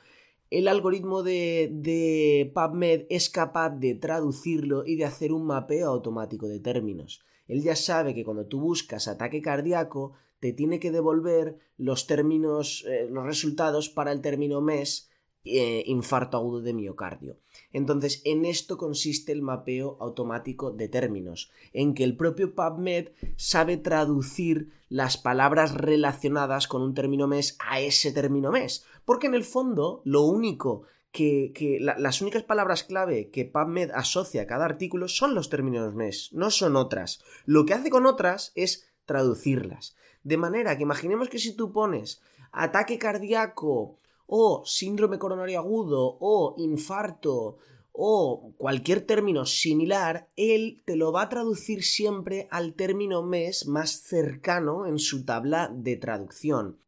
el 0.54 0.68
algoritmo 0.68 1.24
de, 1.24 1.70
de, 1.72 2.52
PubMed 2.54 3.06
es 3.10 3.30
capaz 3.30 3.72
de 3.72 3.96
traducirlo 3.96 4.86
y 4.86 4.96
de 4.96 5.06
hacer 5.06 5.34
un 5.34 5.46
mapeo 5.46 5.90
automático 5.90 6.48
de 6.48 6.60
términos. 6.60 7.24
Él 7.48 7.62
ya 7.64 7.76
sabe 7.76 8.14
que 8.14 8.24
cuando 8.24 8.46
tú 8.46 8.60
buscas 8.60 9.08
ataque 9.08 9.42
cardíaco, 9.42 10.14
te 10.40 10.54
tiene 10.54 10.80
que 10.80 10.92
devolver 10.92 11.58
los 11.78 12.06
términos, 12.06 12.86
eh, 12.88 13.08
los 13.10 13.26
resultados 13.26 13.90
para 13.90 14.12
el 14.12 14.22
término 14.22 14.62
mes 14.62 15.10
eh, 15.46 15.84
infarto 15.88 16.38
agudo 16.38 16.62
de 16.62 16.74
miocardio. 16.74 17.38
Entonces, 17.72 18.22
en 18.24 18.46
esto 18.46 18.78
consiste 18.78 19.32
el 19.32 19.42
mapeo 19.42 19.98
automático 20.00 20.72
de 20.72 20.88
términos, 20.88 21.52
en 21.74 21.94
que 21.94 22.04
el 22.04 22.16
propio 22.16 22.56
PubMed 22.56 23.10
sabe 23.36 23.78
traducir 23.78 24.72
las 24.90 25.18
palabras 25.18 25.74
relacionadas 25.74 26.68
con 26.68 26.82
un 26.82 26.94
término 26.94 27.28
mes 27.28 27.58
a 27.60 27.82
ese 27.82 28.12
término 28.12 28.52
mes. 28.52 28.86
Porque 29.06 29.28
en 29.28 29.36
el 29.36 29.44
fondo, 29.44 30.02
lo 30.06 30.22
único 30.22 30.84
que, 31.12 31.78
las 31.80 32.22
únicas 32.22 32.44
palabras 32.44 32.84
clave 32.84 33.30
que 33.30 33.46
PubMed 33.46 33.92
asocia 33.92 34.44
a 34.44 34.48
cada 34.48 34.66
artículo 34.66 35.08
son 35.08 35.36
los 35.36 35.50
términos 35.50 35.94
MES, 35.94 36.30
no 36.34 36.50
son 36.52 36.76
otras. 36.76 37.22
Lo 37.46 37.66
que 37.66 37.74
hace 37.74 37.90
con 37.90 38.06
otras 38.06 38.52
es 38.56 38.88
traducirlas. 39.06 39.96
De 40.24 40.38
manera 40.38 40.76
que 40.76 40.84
imaginemos 40.84 41.30
que 41.30 41.40
si 41.40 41.54
tú 41.56 41.72
pones 41.72 42.22
ataque 42.52 42.98
cardíaco 42.98 43.98
o 44.28 44.64
síndrome 44.66 45.20
coronario 45.20 45.60
agudo 45.60 46.18
o 46.20 46.56
infarto 46.58 47.58
o 47.92 48.54
cualquier 48.58 49.02
término 49.02 49.46
similar, 49.46 50.28
él 50.36 50.82
te 50.86 50.96
lo 50.96 51.12
va 51.12 51.24
a 51.24 51.30
traducir 51.30 51.84
siempre 51.84 52.48
al 52.50 52.74
término 52.74 53.22
MES 53.22 53.68
más 53.68 54.02
cercano 54.02 54.88
en 54.88 54.98
su 54.98 55.26
tabla 55.26 55.72
de 55.74 55.96
traducción. 55.98 56.80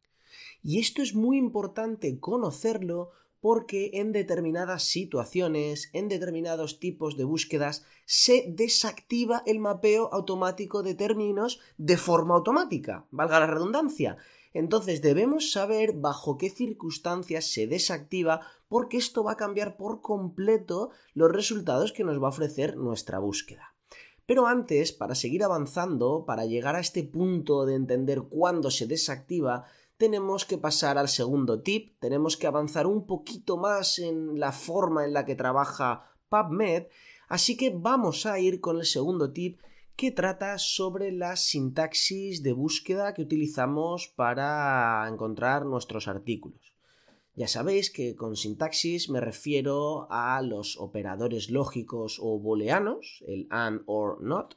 Y 0.64 0.80
esto 0.80 1.04
es 1.04 1.14
muy 1.14 1.38
importante 1.38 2.20
conocerlo 2.20 3.12
porque 3.40 3.92
en 3.94 4.12
determinadas 4.12 4.82
situaciones, 4.86 5.92
en 5.94 6.10
determinados 6.10 6.80
tipos 6.80 7.16
de 7.16 7.26
búsquedas, 7.26 7.86
se 8.06 8.46
desactiva 8.48 9.44
el 9.46 9.60
mapeo 9.60 10.10
automático 10.12 10.82
de 10.82 10.96
términos 10.96 11.60
de 11.78 11.98
forma 11.98 12.34
automática, 12.34 13.06
valga 13.12 13.40
la 13.40 13.46
redundancia. 13.46 14.18
Entonces 14.56 15.02
debemos 15.02 15.52
saber 15.52 15.92
bajo 15.92 16.38
qué 16.38 16.50
circunstancias 16.50 17.52
se 17.52 17.68
desactiva 17.68 18.40
porque 18.70 18.96
esto 18.96 19.22
va 19.22 19.34
a 19.34 19.38
cambiar 19.38 19.76
por 19.76 20.00
completo 20.00 20.92
los 21.14 21.30
resultados 21.30 21.92
que 21.92 22.06
nos 22.06 22.24
va 22.24 22.28
a 22.28 22.30
ofrecer 22.30 22.78
nuestra 22.78 23.20
búsqueda. 23.20 23.76
Pero 24.26 24.48
antes, 24.48 24.94
para 24.94 25.14
seguir 25.14 25.44
avanzando, 25.44 26.24
para 26.26 26.46
llegar 26.46 26.78
a 26.78 26.80
este 26.80 27.04
punto 27.04 27.66
de 27.66 27.76
entender 27.76 28.22
cuándo 28.30 28.72
se 28.72 28.88
desactiva, 28.88 29.66
tenemos 29.98 30.46
que 30.46 30.58
pasar 30.58 30.98
al 30.98 31.10
segundo 31.10 31.62
tip, 31.62 32.00
tenemos 32.00 32.38
que 32.38 32.48
avanzar 32.48 32.88
un 32.88 33.06
poquito 33.06 33.58
más 33.58 34.00
en 34.00 34.40
la 34.40 34.54
forma 34.54 35.04
en 35.04 35.12
la 35.12 35.26
que 35.26 35.36
trabaja 35.36 36.16
PubMed, 36.30 36.86
así 37.28 37.58
que 37.58 37.72
vamos 37.76 38.26
a 38.26 38.40
ir 38.40 38.62
con 38.62 38.78
el 38.78 38.86
segundo 38.86 39.34
tip 39.34 39.60
que 39.96 40.12
trata 40.12 40.58
sobre 40.58 41.12
la 41.12 41.36
sintaxis 41.38 42.44
de 42.44 42.52
búsqueda 42.52 43.14
que 43.14 43.22
utilizamos 43.22 44.10
para 44.10 45.08
encontrar 45.10 45.66
nuestros 45.66 46.08
artículos. 46.08 46.76
Ya 47.36 47.48
sabéis 47.48 47.92
que 47.92 48.16
con 48.16 48.36
sintaxis 48.36 49.10
me 49.10 49.20
refiero 49.20 50.08
a 50.10 50.42
los 50.42 50.78
operadores 50.78 51.50
lógicos 51.50 52.20
o 52.22 52.40
booleanos, 52.40 53.24
el 53.28 53.48
and 53.50 53.82
or 53.86 54.22
not, 54.22 54.56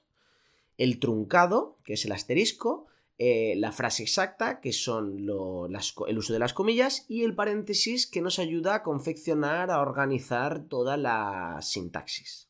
el 0.76 1.00
truncado, 1.00 1.78
que 1.84 1.94
es 1.94 2.04
el 2.04 2.12
asterisco, 2.12 2.86
eh, 3.18 3.54
la 3.56 3.72
frase 3.72 4.04
exacta, 4.04 4.60
que 4.60 4.72
son 4.72 5.18
el 5.18 6.18
uso 6.18 6.32
de 6.32 6.38
las 6.38 6.52
comillas, 6.52 7.04
y 7.08 7.24
el 7.24 7.34
paréntesis, 7.34 8.06
que 8.06 8.22
nos 8.22 8.38
ayuda 8.38 8.76
a 8.76 8.82
confeccionar, 8.84 9.72
a 9.72 9.80
organizar 9.80 10.64
toda 10.68 10.96
la 10.96 11.58
sintaxis. 11.60 12.47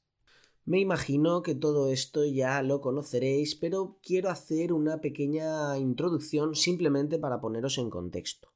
Me 0.68 0.80
imagino 0.80 1.40
que 1.40 1.54
todo 1.54 1.88
esto 1.88 2.26
ya 2.26 2.60
lo 2.62 2.82
conoceréis, 2.82 3.54
pero 3.54 3.96
quiero 4.02 4.28
hacer 4.28 4.74
una 4.74 5.00
pequeña 5.00 5.78
introducción 5.78 6.54
simplemente 6.54 7.18
para 7.18 7.40
poneros 7.40 7.78
en 7.78 7.88
contexto. 7.88 8.52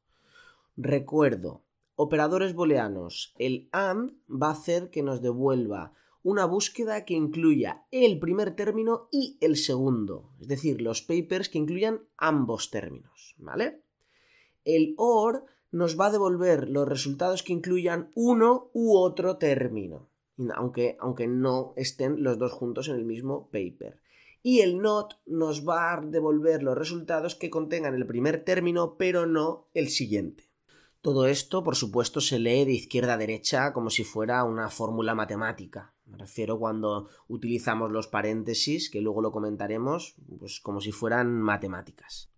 Recuerdo, 0.76 1.62
operadores 1.94 2.54
booleanos, 2.54 3.32
el 3.38 3.70
AND 3.72 4.12
va 4.28 4.48
a 4.48 4.52
hacer 4.52 4.90
que 4.90 5.02
nos 5.02 5.22
devuelva 5.22 5.94
una 6.22 6.44
búsqueda 6.44 7.06
que 7.06 7.14
incluya 7.14 7.86
el 7.90 8.18
primer 8.18 8.54
término 8.56 9.08
y 9.10 9.38
el 9.40 9.56
segundo, 9.56 10.34
es 10.38 10.48
decir, 10.48 10.82
los 10.82 11.00
papers 11.00 11.48
que 11.48 11.56
incluyan 11.56 12.02
ambos 12.18 12.70
términos, 12.70 13.34
¿vale? 13.38 13.80
El 14.66 14.92
OR 14.98 15.46
nos 15.70 15.98
va 15.98 16.08
a 16.08 16.12
devolver 16.12 16.68
los 16.68 16.86
resultados 16.86 17.42
que 17.42 17.54
incluyan 17.54 18.10
uno 18.14 18.68
u 18.74 18.98
otro 18.98 19.38
término, 19.38 20.11
aunque, 20.54 20.96
aunque 21.00 21.26
no 21.26 21.72
estén 21.76 22.22
los 22.22 22.38
dos 22.38 22.52
juntos 22.52 22.88
en 22.88 22.96
el 22.96 23.04
mismo 23.04 23.48
paper. 23.50 24.00
Y 24.42 24.60
el 24.60 24.78
NOT 24.78 25.14
nos 25.26 25.66
va 25.66 25.94
a 25.94 26.00
devolver 26.00 26.62
los 26.62 26.76
resultados 26.76 27.34
que 27.34 27.50
contengan 27.50 27.94
el 27.94 28.06
primer 28.06 28.44
término, 28.44 28.96
pero 28.96 29.26
no 29.26 29.68
el 29.74 29.88
siguiente. 29.88 30.50
Todo 31.00 31.26
esto, 31.26 31.62
por 31.64 31.76
supuesto, 31.76 32.20
se 32.20 32.38
lee 32.38 32.64
de 32.64 32.72
izquierda 32.72 33.14
a 33.14 33.18
derecha 33.18 33.72
como 33.72 33.90
si 33.90 34.04
fuera 34.04 34.44
una 34.44 34.68
fórmula 34.68 35.14
matemática. 35.14 35.94
Me 36.06 36.18
refiero 36.18 36.58
cuando 36.58 37.08
utilizamos 37.28 37.90
los 37.90 38.06
paréntesis, 38.06 38.90
que 38.90 39.00
luego 39.00 39.22
lo 39.22 39.32
comentaremos, 39.32 40.14
pues 40.38 40.60
como 40.60 40.80
si 40.80 40.92
fueran 40.92 41.40
matemáticas. 41.40 42.31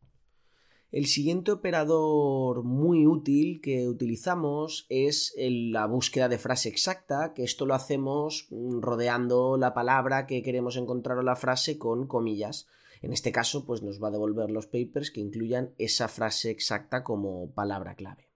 El 0.95 1.07
siguiente 1.07 1.51
operador 1.51 2.63
muy 2.63 3.05
útil 3.05 3.61
que 3.61 3.89
utilizamos 3.89 4.87
es 4.89 5.35
la 5.37 5.87
búsqueda 5.87 6.29
de 6.29 6.39
frase 6.39 6.69
exacta, 6.69 7.35
que 7.35 7.43
esto 7.43 7.67
lo 7.67 7.75
hacemos 7.75 8.47
rodeando 8.53 9.57
la 9.57 9.75
palabra 9.75 10.25
que 10.29 10.41
queremos 10.45 10.77
encontrar 10.77 11.19
o 11.19 11.25
la 11.25 11.35
frase 11.35 11.79
con 11.79 12.07
comillas. 12.07 12.69
En 13.03 13.13
este 13.13 13.33
caso, 13.33 13.65
pues 13.67 13.83
nos 13.83 14.01
va 14.01 14.07
a 14.07 14.13
devolver 14.13 14.53
los 14.53 14.69
papers 14.69 15.11
que 15.11 15.21
incluyan 15.21 15.75
esa 15.79 16.07
frase 16.07 16.51
exacta 16.53 17.03
como 17.03 17.51
palabra 17.51 17.97
clave. 17.97 18.29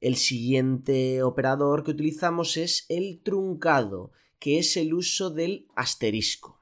El 0.00 0.14
siguiente 0.14 1.24
operador 1.24 1.82
que 1.82 1.90
utilizamos 1.90 2.56
es 2.56 2.86
el 2.88 3.20
truncado, 3.24 4.12
que 4.38 4.60
es 4.60 4.76
el 4.76 4.94
uso 4.94 5.30
del 5.30 5.66
asterisco. 5.74 6.55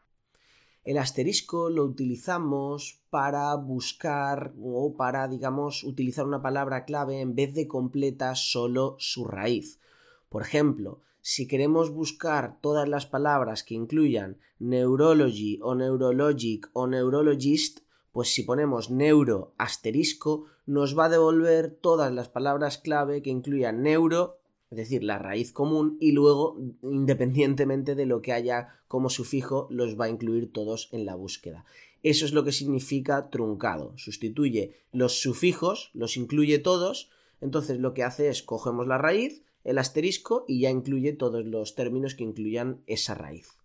El 0.84 0.98
asterisco 0.98 1.70
lo 1.70 1.84
utilizamos 1.84 3.00
para 3.08 3.54
buscar 3.54 4.52
o 4.62 4.94
para, 4.96 5.26
digamos, 5.28 5.82
utilizar 5.82 6.26
una 6.26 6.42
palabra 6.42 6.84
clave 6.84 7.20
en 7.20 7.34
vez 7.34 7.54
de 7.54 7.66
completa 7.66 8.34
solo 8.34 8.96
su 8.98 9.24
raíz. 9.24 9.80
Por 10.28 10.42
ejemplo, 10.42 11.00
si 11.22 11.48
queremos 11.48 11.90
buscar 11.90 12.60
todas 12.60 12.86
las 12.86 13.06
palabras 13.06 13.64
que 13.64 13.74
incluyan 13.74 14.36
neurology 14.58 15.58
o 15.62 15.74
neurologic 15.74 16.68
o 16.74 16.86
neurologist, 16.86 17.80
pues 18.12 18.34
si 18.34 18.42
ponemos 18.42 18.90
neuro 18.90 19.54
asterisco, 19.56 20.44
nos 20.66 20.98
va 20.98 21.06
a 21.06 21.08
devolver 21.08 21.70
todas 21.80 22.12
las 22.12 22.28
palabras 22.28 22.76
clave 22.76 23.22
que 23.22 23.30
incluyan 23.30 23.82
neuro, 23.82 24.38
es 24.74 24.76
decir, 24.76 25.04
la 25.04 25.20
raíz 25.20 25.52
común, 25.52 25.96
y 26.00 26.10
luego, 26.10 26.58
independientemente 26.82 27.94
de 27.94 28.06
lo 28.06 28.22
que 28.22 28.32
haya 28.32 28.80
como 28.88 29.08
sufijo, 29.08 29.68
los 29.70 29.98
va 29.98 30.06
a 30.06 30.08
incluir 30.08 30.52
todos 30.52 30.88
en 30.90 31.06
la 31.06 31.14
búsqueda. 31.14 31.64
Eso 32.02 32.24
es 32.24 32.32
lo 32.32 32.42
que 32.42 32.50
significa 32.50 33.30
truncado. 33.30 33.96
Sustituye 33.96 34.74
los 34.90 35.20
sufijos, 35.20 35.90
los 35.94 36.16
incluye 36.16 36.58
todos, 36.58 37.08
entonces 37.40 37.78
lo 37.78 37.94
que 37.94 38.02
hace 38.02 38.28
es 38.28 38.42
cogemos 38.42 38.88
la 38.88 38.98
raíz, 38.98 39.44
el 39.62 39.78
asterisco 39.78 40.44
y 40.48 40.60
ya 40.60 40.70
incluye 40.70 41.12
todos 41.12 41.46
los 41.46 41.76
términos 41.76 42.16
que 42.16 42.24
incluyan 42.24 42.82
esa 42.88 43.14
raíz. 43.14 43.56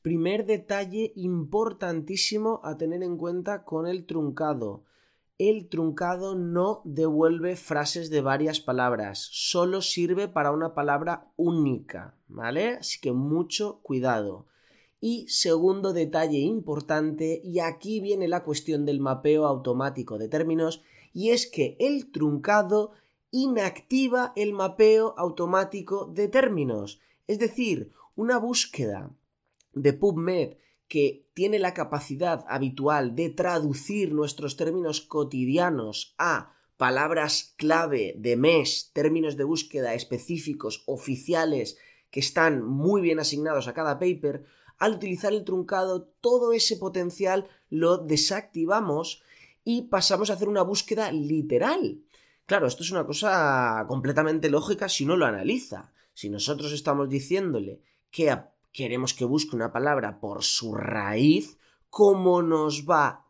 Primer 0.00 0.46
detalle 0.46 1.12
importantísimo 1.14 2.62
a 2.64 2.78
tener 2.78 3.02
en 3.02 3.18
cuenta 3.18 3.64
con 3.64 3.86
el 3.86 4.06
truncado. 4.06 4.82
El 5.38 5.68
truncado 5.68 6.34
no 6.34 6.82
devuelve 6.84 7.54
frases 7.54 8.10
de 8.10 8.22
varias 8.22 8.58
palabras, 8.58 9.28
solo 9.30 9.82
sirve 9.82 10.26
para 10.26 10.50
una 10.50 10.74
palabra 10.74 11.30
única, 11.36 12.16
¿vale? 12.26 12.70
Así 12.70 13.00
que 13.00 13.12
mucho 13.12 13.78
cuidado. 13.82 14.46
Y 15.00 15.28
segundo 15.28 15.92
detalle 15.92 16.38
importante, 16.38 17.40
y 17.44 17.60
aquí 17.60 18.00
viene 18.00 18.26
la 18.26 18.42
cuestión 18.42 18.84
del 18.84 18.98
mapeo 18.98 19.46
automático 19.46 20.18
de 20.18 20.26
términos, 20.26 20.82
y 21.12 21.30
es 21.30 21.46
que 21.46 21.76
el 21.78 22.10
truncado 22.10 22.90
inactiva 23.30 24.32
el 24.34 24.52
mapeo 24.52 25.14
automático 25.16 26.06
de 26.06 26.26
términos. 26.26 27.00
Es 27.28 27.38
decir, 27.38 27.92
una 28.16 28.38
búsqueda 28.38 29.14
de 29.72 29.92
PubMed 29.92 30.56
que 30.88 31.27
tiene 31.38 31.60
la 31.60 31.72
capacidad 31.72 32.44
habitual 32.48 33.14
de 33.14 33.28
traducir 33.28 34.12
nuestros 34.12 34.56
términos 34.56 35.00
cotidianos 35.00 36.16
a 36.18 36.52
palabras 36.76 37.54
clave 37.56 38.16
de 38.18 38.36
mes, 38.36 38.90
términos 38.92 39.36
de 39.36 39.44
búsqueda 39.44 39.94
específicos, 39.94 40.82
oficiales, 40.86 41.78
que 42.10 42.18
están 42.18 42.64
muy 42.64 43.00
bien 43.02 43.20
asignados 43.20 43.68
a 43.68 43.72
cada 43.72 44.00
paper, 44.00 44.46
al 44.78 44.94
utilizar 44.94 45.32
el 45.32 45.44
truncado, 45.44 46.10
todo 46.20 46.52
ese 46.52 46.76
potencial 46.76 47.46
lo 47.70 47.98
desactivamos 47.98 49.22
y 49.62 49.82
pasamos 49.82 50.30
a 50.30 50.32
hacer 50.32 50.48
una 50.48 50.62
búsqueda 50.62 51.12
literal. 51.12 52.00
Claro, 52.46 52.66
esto 52.66 52.82
es 52.82 52.90
una 52.90 53.06
cosa 53.06 53.84
completamente 53.86 54.50
lógica 54.50 54.88
si 54.88 55.04
no 55.04 55.16
lo 55.16 55.24
analiza. 55.24 55.92
Si 56.14 56.30
nosotros 56.30 56.72
estamos 56.72 57.08
diciéndole 57.08 57.80
que 58.10 58.32
queremos 58.72 59.14
que 59.14 59.24
busque 59.24 59.56
una 59.56 59.72
palabra 59.72 60.20
por 60.20 60.42
su 60.44 60.74
raíz, 60.74 61.58
¿cómo 61.90 62.42
nos 62.42 62.86
va? 62.88 63.24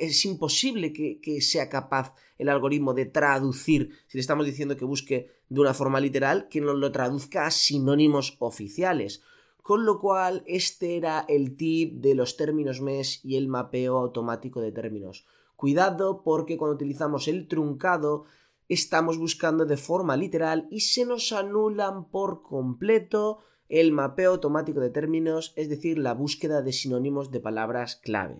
es 0.00 0.24
imposible 0.24 0.92
que, 0.92 1.40
sea 1.40 1.68
capaz 1.68 2.14
el 2.38 2.48
algoritmo 2.48 2.94
de 2.94 3.06
traducir, 3.06 3.90
si 4.06 4.18
le 4.18 4.20
estamos 4.20 4.44
diciendo 4.44 4.76
que 4.76 4.84
busque 4.84 5.30
de 5.48 5.60
una 5.60 5.74
forma 5.74 6.00
literal, 6.00 6.48
que 6.48 6.60
nos 6.60 6.76
lo 6.76 6.90
traduzca 6.92 7.46
a 7.46 7.50
sinónimos 7.50 8.36
oficiales. 8.40 9.22
Con 9.62 9.84
lo 9.84 9.98
cual, 9.98 10.44
este 10.46 10.96
era 10.96 11.24
el 11.28 11.56
tip 11.56 12.00
de 12.00 12.14
los 12.14 12.36
términos 12.36 12.80
MES 12.80 13.24
y 13.24 13.36
el 13.36 13.48
mapeo 13.48 13.96
automático 13.96 14.60
de 14.60 14.72
términos. 14.72 15.26
Cuidado 15.56 16.22
porque 16.22 16.56
cuando 16.56 16.74
utilizamos 16.74 17.28
el 17.28 17.48
truncado 17.48 18.24
estamos 18.68 19.18
buscando 19.18 19.64
de 19.64 19.76
forma 19.76 20.16
literal 20.16 20.66
y 20.70 20.80
se 20.80 21.04
nos 21.06 21.32
anulan 21.32 22.08
por 22.10 22.42
completo 22.42 23.38
el 23.68 23.92
mapeo 23.92 24.32
automático 24.32 24.80
de 24.80 24.90
términos, 24.90 25.52
es 25.56 25.68
decir, 25.68 25.98
la 25.98 26.14
búsqueda 26.14 26.62
de 26.62 26.72
sinónimos 26.72 27.30
de 27.30 27.40
palabras 27.40 27.96
clave. 27.96 28.38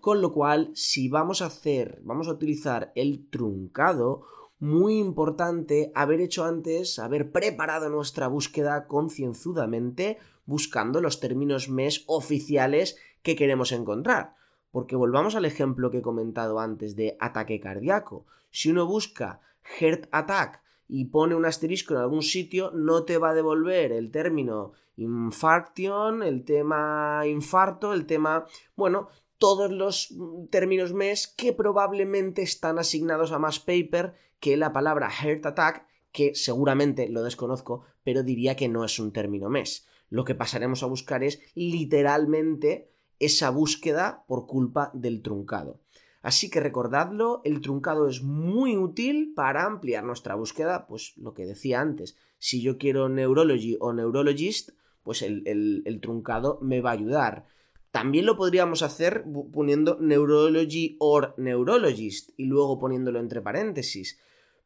Con 0.00 0.22
lo 0.22 0.32
cual, 0.32 0.70
si 0.74 1.08
vamos 1.08 1.42
a 1.42 1.46
hacer, 1.46 2.00
vamos 2.02 2.28
a 2.28 2.32
utilizar 2.32 2.92
el 2.94 3.28
truncado, 3.30 4.22
muy 4.60 4.98
importante 4.98 5.92
haber 5.94 6.20
hecho 6.20 6.44
antes, 6.44 6.98
haber 6.98 7.30
preparado 7.30 7.88
nuestra 7.90 8.26
búsqueda 8.28 8.86
concienzudamente, 8.86 10.18
buscando 10.46 11.00
los 11.00 11.20
términos 11.20 11.68
MES 11.68 12.04
oficiales 12.06 12.96
que 13.22 13.36
queremos 13.36 13.72
encontrar. 13.72 14.34
Porque 14.70 14.96
volvamos 14.96 15.34
al 15.34 15.44
ejemplo 15.44 15.90
que 15.90 15.98
he 15.98 16.02
comentado 16.02 16.58
antes 16.58 16.96
de 16.96 17.16
ataque 17.20 17.60
cardíaco. 17.60 18.26
Si 18.50 18.70
uno 18.70 18.86
busca 18.86 19.40
heart 19.62 20.08
attack 20.10 20.62
y 20.88 21.06
pone 21.06 21.34
un 21.34 21.44
asterisco 21.44 21.94
en 21.94 22.00
algún 22.00 22.22
sitio, 22.22 22.72
no 22.74 23.04
te 23.04 23.18
va 23.18 23.30
a 23.30 23.34
devolver 23.34 23.92
el 23.92 24.10
término 24.10 24.72
infarction, 24.96 26.22
el 26.22 26.44
tema 26.44 27.22
infarto, 27.26 27.92
el 27.92 28.06
tema, 28.06 28.46
bueno, 28.74 29.08
todos 29.36 29.70
los 29.70 30.14
términos 30.50 30.92
MES 30.92 31.28
que 31.28 31.52
probablemente 31.52 32.42
están 32.42 32.78
asignados 32.78 33.30
a 33.30 33.38
más 33.38 33.60
paper 33.60 34.14
que 34.40 34.56
la 34.56 34.72
palabra 34.72 35.10
heart 35.10 35.46
attack, 35.46 35.86
que 36.10 36.34
seguramente 36.34 37.08
lo 37.08 37.22
desconozco, 37.22 37.84
pero 38.02 38.22
diría 38.22 38.56
que 38.56 38.68
no 38.68 38.84
es 38.84 38.98
un 38.98 39.12
término 39.12 39.48
MES. 39.48 39.86
Lo 40.08 40.24
que 40.24 40.34
pasaremos 40.34 40.82
a 40.82 40.86
buscar 40.86 41.22
es 41.22 41.40
literalmente 41.54 42.90
esa 43.18 43.50
búsqueda 43.50 44.24
por 44.26 44.46
culpa 44.46 44.90
del 44.94 45.22
truncado. 45.22 45.80
Así 46.28 46.50
que 46.50 46.60
recordadlo, 46.60 47.40
el 47.44 47.62
truncado 47.62 48.06
es 48.06 48.22
muy 48.22 48.76
útil 48.76 49.32
para 49.34 49.64
ampliar 49.64 50.04
nuestra 50.04 50.34
búsqueda, 50.34 50.86
pues 50.86 51.16
lo 51.16 51.32
que 51.32 51.46
decía 51.46 51.80
antes, 51.80 52.18
si 52.36 52.60
yo 52.60 52.76
quiero 52.76 53.08
neurology 53.08 53.78
o 53.80 53.94
neurologist, 53.94 54.72
pues 55.02 55.22
el, 55.22 55.98
truncado 56.02 56.58
me 56.60 56.82
va 56.82 56.90
a 56.90 56.92
ayudar. 56.92 57.46
También 57.92 58.26
lo 58.26 58.36
podríamos 58.36 58.82
hacer 58.82 59.24
poniendo 59.54 59.96
neurology 60.02 60.96
or 61.00 61.32
neurologist 61.38 62.32
y 62.36 62.44
luego 62.44 62.78
poniéndolo 62.78 63.20
entre 63.20 63.40
paréntesis. 63.40 64.20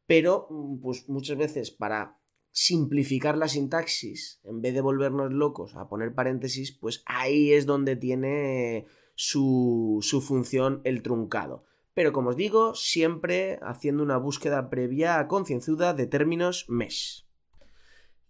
Pero, 0.09 0.49
mm, 0.51 0.81
pues 0.81 1.09
muchas 1.09 1.39
veces 1.39 1.71
para 1.71 2.19
simplificar 2.51 3.39
la 3.39 3.47
sintaxis, 3.47 4.41
en 4.43 4.63
vez 4.63 4.75
de 4.75 4.81
volvernos 4.81 5.33
locos 5.33 5.77
a 5.77 5.89
poner 5.89 6.13
paréntesis, 6.13 6.73
pues 6.73 7.05
ahí 7.07 7.53
es 7.53 7.67
donde 7.67 7.95
tiene 7.95 8.89
su, 9.15 9.99
su 10.03 10.21
función 10.21 10.81
el 10.85 11.03
truncado. 11.03 11.65
Pero 11.95 12.13
como 12.13 12.31
os 12.31 12.37
digo, 12.37 12.75
siempre 12.75 13.59
haciendo 13.63 14.03
una 14.03 14.17
búsqueda 14.17 14.71
previa 14.71 15.27
concienzuda 15.29 15.93
de 15.93 16.07
términos 16.07 16.67
mesh. 16.69 17.27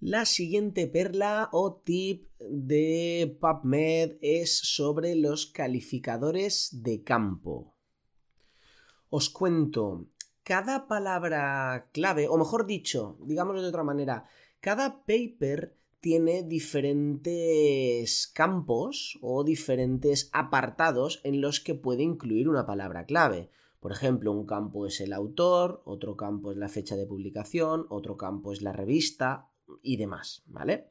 La 0.01 0.25
siguiente 0.25 0.89
perla 0.89 1.49
o 1.53 1.77
tip 1.77 2.29
de 2.41 3.39
PubMed 3.41 4.17
es 4.21 4.59
sobre 4.59 5.15
los 5.15 5.47
calificadores 5.47 6.83
de 6.83 7.05
campo. 7.05 7.77
Os 9.11 9.31
cuento, 9.31 10.09
cada 10.43 10.89
palabra 10.89 11.89
clave, 11.93 12.27
o 12.27 12.37
mejor 12.37 12.67
dicho, 12.67 13.17
digámoslo 13.21 13.63
de 13.63 13.69
otra 13.69 13.85
manera, 13.85 14.27
cada 14.59 15.05
paper 15.05 15.77
tiene 16.03 16.43
diferentes 16.43 18.27
campos 18.35 19.19
o 19.23 19.45
diferentes 19.45 20.29
apartados 20.33 21.21
en 21.23 21.41
los 21.41 21.61
que 21.61 21.77
puede 21.77 22.03
incluir 22.03 22.49
una 22.49 22.67
palabra 22.67 23.07
clave. 23.07 23.51
Por 23.79 23.93
ejemplo, 23.93 24.33
un 24.33 24.45
campo 24.45 24.85
es 24.85 25.01
el 25.01 25.13
autor, 25.13 25.81
otro 25.85 26.17
campo 26.17 26.51
es 26.51 26.59
la 26.59 26.69
fecha 26.69 26.97
de 26.97 27.07
publicación, 27.07 27.87
otro 27.89 28.17
campo 28.17 28.53
es 28.53 28.63
la 28.63 28.73
revista 28.73 29.49
y 29.81 29.97
demás, 29.97 30.43
¿vale? 30.47 30.89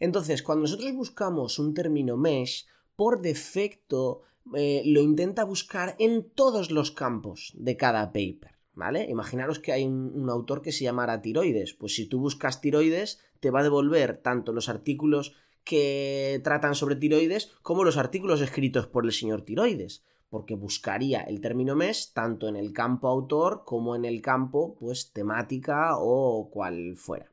Entonces, 0.00 0.42
cuando 0.42 0.62
nosotros 0.62 0.90
buscamos 0.94 1.58
un 1.58 1.74
término 1.74 2.16
mesh, 2.16 2.66
por 2.96 3.20
defecto 3.20 4.22
eh, 4.54 4.82
lo 4.86 5.02
intenta 5.02 5.44
buscar 5.44 5.96
en 5.98 6.30
todos 6.30 6.70
los 6.70 6.92
campos 6.92 7.52
de 7.56 7.76
cada 7.76 8.06
paper. 8.06 8.55
¿Vale? 8.76 9.06
Imaginaros 9.08 9.58
que 9.58 9.72
hay 9.72 9.86
un, 9.86 10.28
autor 10.28 10.60
que 10.60 10.70
se 10.70 10.84
llamara 10.84 11.22
tiroides. 11.22 11.72
Pues 11.72 11.94
si 11.94 12.06
tú 12.06 12.20
buscas 12.20 12.60
tiroides, 12.60 13.18
te 13.40 13.50
va 13.50 13.60
a 13.60 13.62
devolver 13.62 14.18
tanto 14.18 14.52
los 14.52 14.68
artículos 14.68 15.34
que 15.64 16.42
tratan 16.44 16.74
sobre 16.74 16.94
tiroides 16.96 17.52
como 17.62 17.84
los 17.84 17.96
artículos 17.96 18.42
escritos 18.42 18.86
por 18.86 19.06
el 19.06 19.12
señor 19.12 19.40
tiroides. 19.40 20.04
Porque 20.28 20.54
buscaría 20.54 21.22
el 21.22 21.40
término 21.40 21.74
mes 21.74 22.12
tanto 22.12 22.48
en 22.48 22.56
el 22.56 22.74
campo 22.74 23.08
autor 23.08 23.62
como 23.64 23.96
en 23.96 24.04
el 24.04 24.20
campo, 24.20 24.76
pues, 24.78 25.10
temática 25.10 25.96
o 25.96 26.50
cual 26.50 26.96
fuera. 26.96 27.32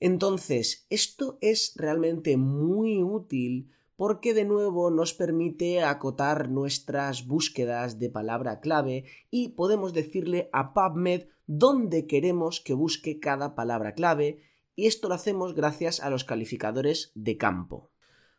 Entonces, 0.00 0.86
esto 0.88 1.36
es 1.42 1.74
realmente 1.76 2.38
muy 2.38 3.02
útil 3.02 3.70
porque 4.00 4.32
de 4.32 4.46
nuevo 4.46 4.90
nos 4.90 5.12
permite 5.12 5.82
acotar 5.82 6.48
nuestras 6.48 7.26
búsquedas 7.26 7.98
de 7.98 8.08
palabra 8.08 8.58
clave 8.60 9.04
y 9.30 9.50
podemos 9.50 9.92
decirle 9.92 10.48
a 10.54 10.72
PubMed 10.72 11.24
dónde 11.46 12.06
queremos 12.06 12.62
que 12.62 12.72
busque 12.72 13.20
cada 13.20 13.54
palabra 13.54 13.92
clave 13.92 14.40
y 14.74 14.86
esto 14.86 15.10
lo 15.10 15.14
hacemos 15.16 15.54
gracias 15.54 16.00
a 16.00 16.08
los 16.08 16.24
calificadores 16.24 17.12
de 17.14 17.36
campo. 17.36 17.90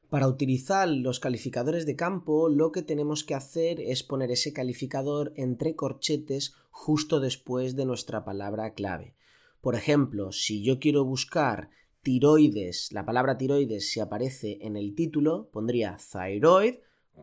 Para 0.10 0.28
utilizar 0.28 0.90
los 0.90 1.20
calificadores 1.20 1.86
de 1.86 1.96
campo 1.96 2.50
lo 2.50 2.72
que 2.72 2.82
tenemos 2.82 3.24
que 3.24 3.36
hacer 3.36 3.80
es 3.82 4.02
poner 4.02 4.32
ese 4.32 4.54
calificador 4.54 5.32
entre 5.36 5.76
corchetes 5.76 6.56
justo 6.72 7.20
después 7.20 7.76
de 7.76 7.86
nuestra 7.86 8.26
palabra 8.26 8.74
clave. 8.74 9.16
Por 9.62 9.76
ejemplo, 9.76 10.32
si 10.32 10.64
yo 10.64 10.80
quiero 10.80 11.06
buscar 11.06 11.70
tiroides, 12.02 12.92
la 12.92 13.06
palabra 13.06 13.38
tiroides 13.38 13.92
si 13.92 14.00
aparece 14.00 14.58
en 14.62 14.76
el 14.76 14.96
título, 14.96 15.50
pondría 15.52 15.98
thyroid, 15.98 16.76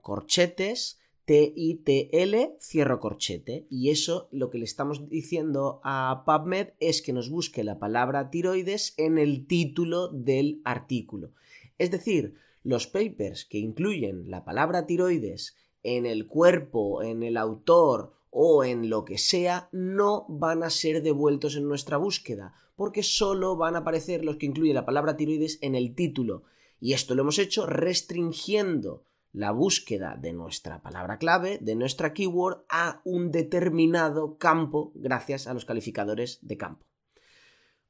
corchetes, 0.02 0.98
T-I-T-L, 1.28 2.56
cierro 2.58 3.00
corchete. 3.00 3.66
Y 3.68 3.90
eso 3.90 4.28
lo 4.32 4.48
que 4.48 4.56
le 4.56 4.64
estamos 4.64 5.10
diciendo 5.10 5.80
a 5.84 6.22
PubMed 6.24 6.68
es 6.80 7.02
que 7.02 7.12
nos 7.12 7.28
busque 7.28 7.64
la 7.64 7.78
palabra 7.78 8.30
tiroides 8.30 8.94
en 8.96 9.18
el 9.18 9.46
título 9.46 10.08
del 10.08 10.62
artículo. 10.64 11.32
Es 11.76 11.90
decir, 11.90 12.36
los 12.62 12.86
papers 12.86 13.44
que 13.44 13.58
incluyen 13.58 14.30
la 14.30 14.46
palabra 14.46 14.86
tiroides 14.86 15.54
en 15.82 16.06
el 16.06 16.26
cuerpo, 16.26 17.02
en 17.02 17.22
el 17.22 17.36
autor 17.36 18.14
o 18.40 18.62
en 18.62 18.88
lo 18.88 19.05
que 19.05 19.18
sea, 19.18 19.68
no 19.72 20.24
van 20.29 20.62
a 20.62 20.70
ser 20.70 21.03
devueltos 21.03 21.57
en 21.57 21.66
nuestra 21.66 21.96
búsqueda, 21.96 22.55
porque 22.77 23.03
solo 23.03 23.57
van 23.57 23.74
a 23.74 23.81
aparecer 23.81 24.24
los 24.24 24.37
que 24.37 24.46
incluyen 24.46 24.77
la 24.77 24.87
palabra 24.87 25.16
tiroides 25.16 25.59
en 25.61 25.74
el 25.74 25.96
título. 25.96 26.44
Y 26.79 26.92
esto 26.92 27.16
lo 27.16 27.22
hemos 27.22 27.40
hecho 27.40 27.66
restringiendo 27.66 29.03
la 29.33 29.51
búsqueda 29.51 30.16
de 30.16 30.33
nuestra 30.35 30.83
palabra 30.83 31.18
clave, 31.18 31.59
de 31.61 31.74
nuestra 31.74 32.12
keyword, 32.12 32.59
a 32.70 33.03
un 33.05 33.33
determinado 33.33 34.38
campo 34.38 34.92
gracias 34.94 35.48
a 35.48 35.53
los 35.53 35.64
calificadores 35.64 36.38
de 36.42 36.57
campo. 36.57 36.87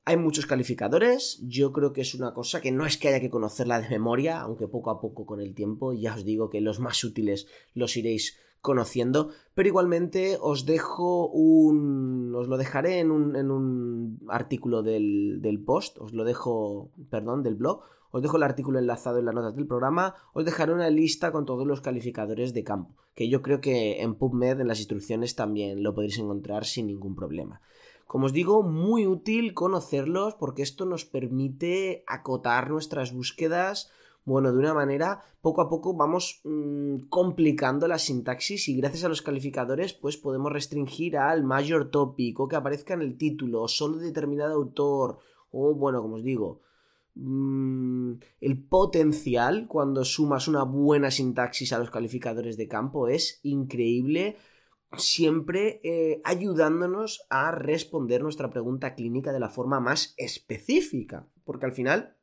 Hay 0.07 0.17
muchos 0.17 0.47
calificadores, 0.47 1.43
yo 1.43 1.75
creo 1.75 1.93
que 1.93 2.01
es 2.01 2.15
una 2.15 2.33
cosa 2.33 2.63
que 2.63 2.73
no 2.73 2.87
es 2.87 2.97
que 2.97 3.09
haya 3.09 3.21
que 3.21 3.29
conocerla 3.29 3.83
de 3.83 3.91
memoria, 3.91 4.41
aunque 4.41 4.67
poco 4.67 4.91
a 4.91 4.99
poco 4.99 5.27
con 5.27 5.43
el 5.43 5.55
tiempo 5.55 5.93
ya 5.93 6.15
os 6.15 6.25
digo 6.25 6.49
que 6.49 6.63
los 6.63 6.81
más 6.81 7.05
útiles 7.05 7.49
los 7.75 7.99
iréis 7.99 8.39
conociendo, 8.61 9.31
pero 9.55 9.68
igualmente 9.68 10.38
os 10.40 10.66
dejo 10.66 11.29
un... 11.29 12.35
os 12.35 12.49
lo 12.49 12.57
dejaré 12.57 13.01
en 13.01 13.11
un, 13.11 13.37
en 13.37 13.51
un 13.51 14.21
artículo 14.29 14.83
del, 14.83 15.40
del 15.40 15.62
post, 15.62 15.99
os 15.99 16.12
lo 16.12 16.25
dejo, 16.25 16.90
perdón, 17.11 17.42
del 17.42 17.57
blog, 17.57 17.83
os 18.11 18.23
dejo 18.23 18.37
el 18.37 18.42
artículo 18.42 18.79
enlazado 18.79 19.18
en 19.18 19.27
las 19.27 19.35
notas 19.35 19.55
del 19.55 19.66
programa, 19.66 20.14
os 20.33 20.44
dejaré 20.44 20.73
una 20.73 20.90
lista 20.90 21.31
con 21.33 21.44
todos 21.44 21.66
los 21.66 21.81
calificadores 21.81 22.55
de 22.55 22.64
campo, 22.64 22.97
que 23.14 23.29
yo 23.29 23.42
creo 23.42 23.61
que 23.61 24.03
en 24.03 24.14
PubMed, 24.14 24.61
en 24.61 24.68
las 24.68 24.79
instrucciones, 24.79 25.35
también 25.35 25.83
lo 25.83 25.94
podréis 25.94 26.18
encontrar 26.18 26.64
sin 26.64 26.87
ningún 26.87 27.14
problema. 27.14 27.61
Como 28.07 28.25
os 28.25 28.33
digo, 28.33 28.62
muy 28.62 29.07
útil 29.07 29.53
conocerlos 29.53 30.35
porque 30.35 30.62
esto 30.62 30.87
nos 30.87 31.05
permite 31.05 32.05
acotar 32.07 32.71
nuestras 32.71 33.12
búsquedas 33.12 33.90
bueno, 34.29 34.53
de 34.53 34.59
una 34.59 34.75
manera, 34.75 35.23
poco 35.41 35.62
a 35.62 35.71
poco 35.71 35.95
vamos 35.97 36.43
mm, 36.45 37.09
complicando 37.09 37.88
la 37.88 37.99
sintaxis 37.99 38.69
y 38.69 38.77
gracias 38.77 39.05
a 39.05 39.09
los 39.09 39.23
calificadores 39.23 39.95
pues 39.95 40.19
podemos 40.19 40.53
restringir 40.53 41.17
al 41.17 41.45
mayor 41.45 41.91
topic 41.91 42.37
que 42.49 42.57
aparezca 42.57 42.93
en 42.93 43.01
el 43.01 43.17
título, 43.17 43.62
o 43.62 43.69
solo 43.69 43.97
determinado 43.97 44.55
autor, 44.55 45.19
o 45.51 45.75
bueno, 45.75 46.03
como 46.03 46.17
os 46.17 46.23
digo, 46.23 46.61
mm, 47.14 48.12
el 48.43 48.62
potencial 48.69 49.67
cuando 49.67 50.05
sumas 50.05 50.47
una 50.47 50.62
buena 50.62 51.11
sintaxis 51.11 51.73
a 51.73 51.79
los 51.79 51.91
calificadores 51.91 52.59
de 52.59 52.69
campo 52.69 53.09
es 53.09 53.41
increíble 53.43 54.37
siempre 54.99 55.81
eh, 55.83 56.21
ayudándonos 56.25 57.27
a 57.31 57.51
responder 57.51 58.23
nuestra 58.23 58.51
pregunta 58.51 58.95
clínica 58.95 59.33
de 59.33 59.41
la 59.41 59.49
forma 59.49 59.81
más 59.81 60.12
específica, 60.19 61.27
porque 61.45 61.64
al 61.64 61.73
final 61.73 62.17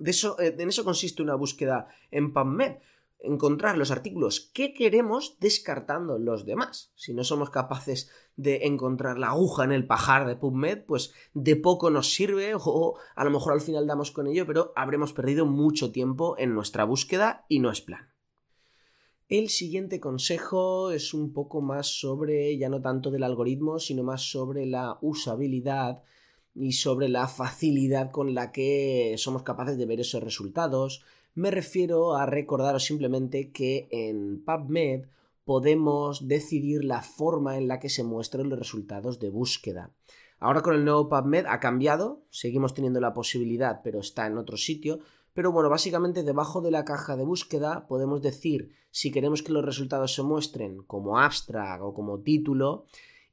de 0.00 0.10
eso, 0.10 0.38
eh, 0.40 0.56
en 0.58 0.68
eso 0.68 0.84
consiste 0.84 1.22
una 1.22 1.34
búsqueda 1.34 1.88
en 2.10 2.32
PubMed, 2.32 2.78
encontrar 3.22 3.76
los 3.76 3.90
artículos 3.90 4.50
que 4.54 4.72
queremos 4.72 5.36
descartando 5.40 6.18
los 6.18 6.46
demás. 6.46 6.92
Si 6.94 7.12
no 7.12 7.22
somos 7.22 7.50
capaces 7.50 8.10
de 8.36 8.66
encontrar 8.66 9.18
la 9.18 9.28
aguja 9.28 9.64
en 9.64 9.72
el 9.72 9.86
pajar 9.86 10.26
de 10.26 10.36
PubMed, 10.36 10.84
pues 10.86 11.12
de 11.34 11.56
poco 11.56 11.90
nos 11.90 12.14
sirve 12.14 12.54
o 12.58 12.98
a 13.14 13.24
lo 13.24 13.30
mejor 13.30 13.52
al 13.52 13.60
final 13.60 13.86
damos 13.86 14.10
con 14.10 14.26
ello, 14.26 14.46
pero 14.46 14.72
habremos 14.74 15.12
perdido 15.12 15.44
mucho 15.46 15.92
tiempo 15.92 16.34
en 16.38 16.54
nuestra 16.54 16.84
búsqueda 16.84 17.44
y 17.48 17.60
no 17.60 17.70
es 17.70 17.82
plan. 17.82 18.10
El 19.28 19.48
siguiente 19.48 20.00
consejo 20.00 20.90
es 20.90 21.14
un 21.14 21.32
poco 21.32 21.60
más 21.60 21.86
sobre, 21.86 22.58
ya 22.58 22.68
no 22.68 22.80
tanto 22.80 23.12
del 23.12 23.22
algoritmo, 23.22 23.78
sino 23.78 24.02
más 24.02 24.22
sobre 24.22 24.66
la 24.66 24.98
usabilidad 25.02 26.02
y 26.54 26.72
sobre 26.72 27.08
la 27.08 27.28
facilidad 27.28 28.10
con 28.10 28.34
la 28.34 28.52
que 28.52 29.14
somos 29.18 29.42
capaces 29.42 29.78
de 29.78 29.86
ver 29.86 30.00
esos 30.00 30.22
resultados. 30.22 31.04
Me 31.34 31.50
refiero 31.50 32.14
a 32.14 32.26
recordaros 32.26 32.84
simplemente 32.84 33.50
que 33.52 33.88
en 33.90 34.44
PubMed 34.44 35.06
podemos 35.44 36.28
decidir 36.28 36.84
la 36.84 37.02
forma 37.02 37.56
en 37.56 37.68
la 37.68 37.80
que 37.80 37.88
se 37.88 38.04
muestran 38.04 38.48
los 38.48 38.58
resultados 38.58 39.18
de 39.20 39.30
búsqueda. 39.30 39.90
Ahora 40.38 40.62
con 40.62 40.74
el 40.74 40.84
nuevo 40.84 41.08
PubMed 41.08 41.46
ha 41.46 41.60
cambiado, 41.60 42.22
seguimos 42.30 42.74
teniendo 42.74 43.00
la 43.00 43.12
posibilidad, 43.12 43.80
pero 43.82 44.00
está 44.00 44.26
en 44.26 44.38
otro 44.38 44.56
sitio, 44.56 45.00
pero 45.34 45.52
bueno, 45.52 45.68
básicamente 45.68 46.22
debajo 46.22 46.60
de 46.60 46.70
la 46.70 46.84
caja 46.84 47.16
de 47.16 47.24
búsqueda 47.24 47.86
podemos 47.86 48.22
decir 48.22 48.72
si 48.90 49.10
queremos 49.10 49.42
que 49.42 49.52
los 49.52 49.64
resultados 49.64 50.14
se 50.14 50.22
muestren 50.22 50.82
como 50.82 51.18
abstract 51.18 51.82
o 51.82 51.94
como 51.94 52.20
título 52.20 52.86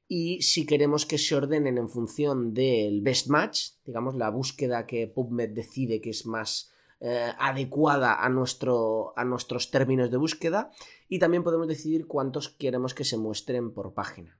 y 0.08 0.42
si 0.42 0.66
queremos 0.66 1.06
que 1.06 1.18
se 1.18 1.36
ordenen 1.36 1.78
en 1.78 1.90
función 1.90 2.54
del 2.54 3.02
best 3.02 3.28
match, 3.28 3.72
digamos 3.86 4.16
la 4.16 4.30
búsqueda 4.30 4.86
que 4.86 5.08
PubMed 5.08 5.50
decide 5.50 6.02
que 6.02 6.12
es 6.12 6.26
más 6.26 6.72
eh, 7.00 7.32
adecuada 7.38 8.24
a, 8.24 8.30
nuestro, 8.30 9.14
a 9.18 9.26
nuestros 9.26 9.70
términos 9.70 10.10
de 10.10 10.18
búsqueda 10.18 10.72
y 11.10 11.20
también 11.20 11.44
podemos 11.44 11.68
decidir 11.68 12.08
cuántos 12.08 12.50
queremos 12.50 12.94
que 12.94 13.04
se 13.04 13.18
muestren 13.18 13.72
por 13.72 13.94
página. 13.94 14.38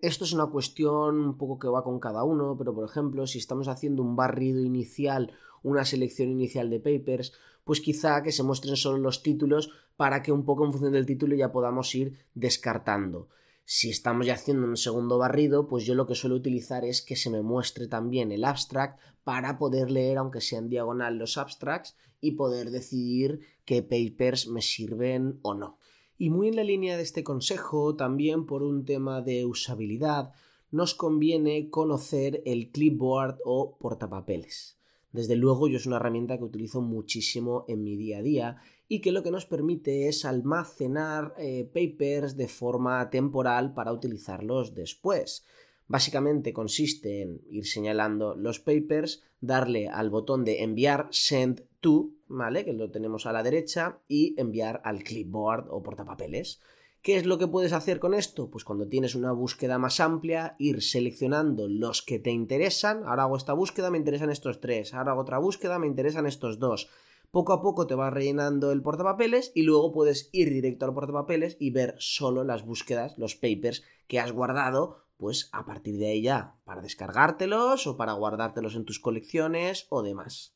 Esto 0.00 0.24
es 0.24 0.32
una 0.32 0.46
cuestión 0.46 1.18
un 1.20 1.38
poco 1.38 1.58
que 1.58 1.68
va 1.68 1.84
con 1.84 2.00
cada 2.00 2.24
uno, 2.24 2.56
pero 2.58 2.74
por 2.74 2.84
ejemplo, 2.84 3.26
si 3.26 3.38
estamos 3.38 3.68
haciendo 3.68 4.02
un 4.02 4.16
barrido 4.16 4.60
inicial 4.60 5.32
una 5.62 5.84
selección 5.84 6.28
inicial 6.30 6.70
de 6.70 6.80
papers, 6.80 7.32
pues 7.64 7.80
quizá 7.80 8.22
que 8.22 8.32
se 8.32 8.42
muestren 8.42 8.76
solo 8.76 8.98
los 8.98 9.22
títulos 9.22 9.70
para 9.96 10.22
que 10.22 10.32
un 10.32 10.44
poco 10.44 10.64
en 10.64 10.72
función 10.72 10.92
del 10.92 11.06
título 11.06 11.36
ya 11.36 11.52
podamos 11.52 11.94
ir 11.94 12.18
descartando. 12.34 13.28
Si 13.64 13.90
estamos 13.90 14.26
ya 14.26 14.34
haciendo 14.34 14.66
un 14.66 14.76
segundo 14.76 15.18
barrido, 15.18 15.68
pues 15.68 15.84
yo 15.84 15.94
lo 15.94 16.06
que 16.06 16.14
suelo 16.14 16.36
utilizar 16.36 16.84
es 16.84 17.00
que 17.00 17.16
se 17.16 17.30
me 17.30 17.42
muestre 17.42 17.86
también 17.86 18.32
el 18.32 18.44
abstract 18.44 19.00
para 19.24 19.58
poder 19.58 19.90
leer, 19.90 20.18
aunque 20.18 20.40
sea 20.40 20.58
en 20.58 20.68
diagonal, 20.68 21.16
los 21.16 21.38
abstracts 21.38 21.96
y 22.20 22.32
poder 22.32 22.70
decidir 22.70 23.40
qué 23.64 23.82
papers 23.82 24.48
me 24.48 24.62
sirven 24.62 25.38
o 25.42 25.54
no. 25.54 25.78
Y 26.18 26.30
muy 26.30 26.48
en 26.48 26.56
la 26.56 26.64
línea 26.64 26.96
de 26.96 27.02
este 27.02 27.24
consejo, 27.24 27.96
también 27.96 28.46
por 28.46 28.62
un 28.62 28.84
tema 28.84 29.22
de 29.22 29.44
usabilidad, 29.44 30.32
nos 30.70 30.94
conviene 30.94 31.68
conocer 31.70 32.42
el 32.46 32.70
clipboard 32.70 33.38
o 33.44 33.76
portapapeles. 33.78 34.78
Desde 35.12 35.36
luego 35.36 35.68
yo 35.68 35.76
es 35.76 35.86
una 35.86 35.96
herramienta 35.96 36.38
que 36.38 36.44
utilizo 36.44 36.80
muchísimo 36.80 37.64
en 37.68 37.84
mi 37.84 37.96
día 37.96 38.18
a 38.18 38.22
día 38.22 38.62
y 38.88 39.00
que 39.00 39.12
lo 39.12 39.22
que 39.22 39.30
nos 39.30 39.46
permite 39.46 40.08
es 40.08 40.24
almacenar 40.24 41.34
eh, 41.38 41.64
papers 41.72 42.36
de 42.36 42.48
forma 42.48 43.08
temporal 43.10 43.74
para 43.74 43.92
utilizarlos 43.92 44.74
después. 44.74 45.44
Básicamente 45.88 46.52
consiste 46.52 47.22
en 47.22 47.42
ir 47.50 47.66
señalando 47.66 48.34
los 48.34 48.60
papers, 48.60 49.22
darle 49.40 49.88
al 49.88 50.10
botón 50.10 50.44
de 50.44 50.62
enviar 50.62 51.08
send 51.10 51.64
to, 51.80 52.10
¿vale? 52.28 52.64
Que 52.64 52.72
lo 52.72 52.90
tenemos 52.90 53.26
a 53.26 53.32
la 53.32 53.42
derecha, 53.42 53.98
y 54.08 54.34
enviar 54.40 54.80
al 54.84 55.02
clipboard 55.02 55.66
o 55.70 55.82
portapapeles. 55.82 56.60
¿Qué 57.02 57.16
es 57.16 57.26
lo 57.26 57.36
que 57.36 57.48
puedes 57.48 57.72
hacer 57.72 57.98
con 57.98 58.14
esto? 58.14 58.48
Pues 58.48 58.62
cuando 58.64 58.86
tienes 58.86 59.16
una 59.16 59.32
búsqueda 59.32 59.76
más 59.76 59.98
amplia, 59.98 60.54
ir 60.58 60.82
seleccionando 60.82 61.66
los 61.68 62.00
que 62.00 62.20
te 62.20 62.30
interesan. 62.30 63.02
Ahora 63.04 63.24
hago 63.24 63.36
esta 63.36 63.54
búsqueda, 63.54 63.90
me 63.90 63.98
interesan 63.98 64.30
estos 64.30 64.60
tres. 64.60 64.94
Ahora 64.94 65.10
hago 65.10 65.22
otra 65.22 65.38
búsqueda, 65.38 65.80
me 65.80 65.88
interesan 65.88 66.26
estos 66.26 66.60
dos. 66.60 66.88
Poco 67.32 67.54
a 67.54 67.62
poco 67.62 67.86
te 67.86 67.94
va 67.94 68.10
rellenando 68.10 68.72
el 68.72 68.82
portapapeles 68.82 69.52
y 69.54 69.62
luego 69.62 69.90
puedes 69.90 70.28
ir 70.32 70.50
directo 70.50 70.84
al 70.84 70.92
portapapeles 70.92 71.56
y 71.58 71.70
ver 71.70 71.94
solo 71.98 72.44
las 72.44 72.62
búsquedas, 72.62 73.16
los 73.16 73.36
papers 73.36 73.82
que 74.06 74.20
has 74.20 74.32
guardado, 74.32 75.06
pues 75.16 75.48
a 75.52 75.64
partir 75.64 75.96
de 75.96 76.08
ahí 76.08 76.20
ya, 76.20 76.58
para 76.64 76.82
descargártelos 76.82 77.86
o 77.86 77.96
para 77.96 78.12
guardártelos 78.12 78.74
en 78.74 78.84
tus 78.84 79.00
colecciones 79.00 79.86
o 79.88 80.02
demás. 80.02 80.54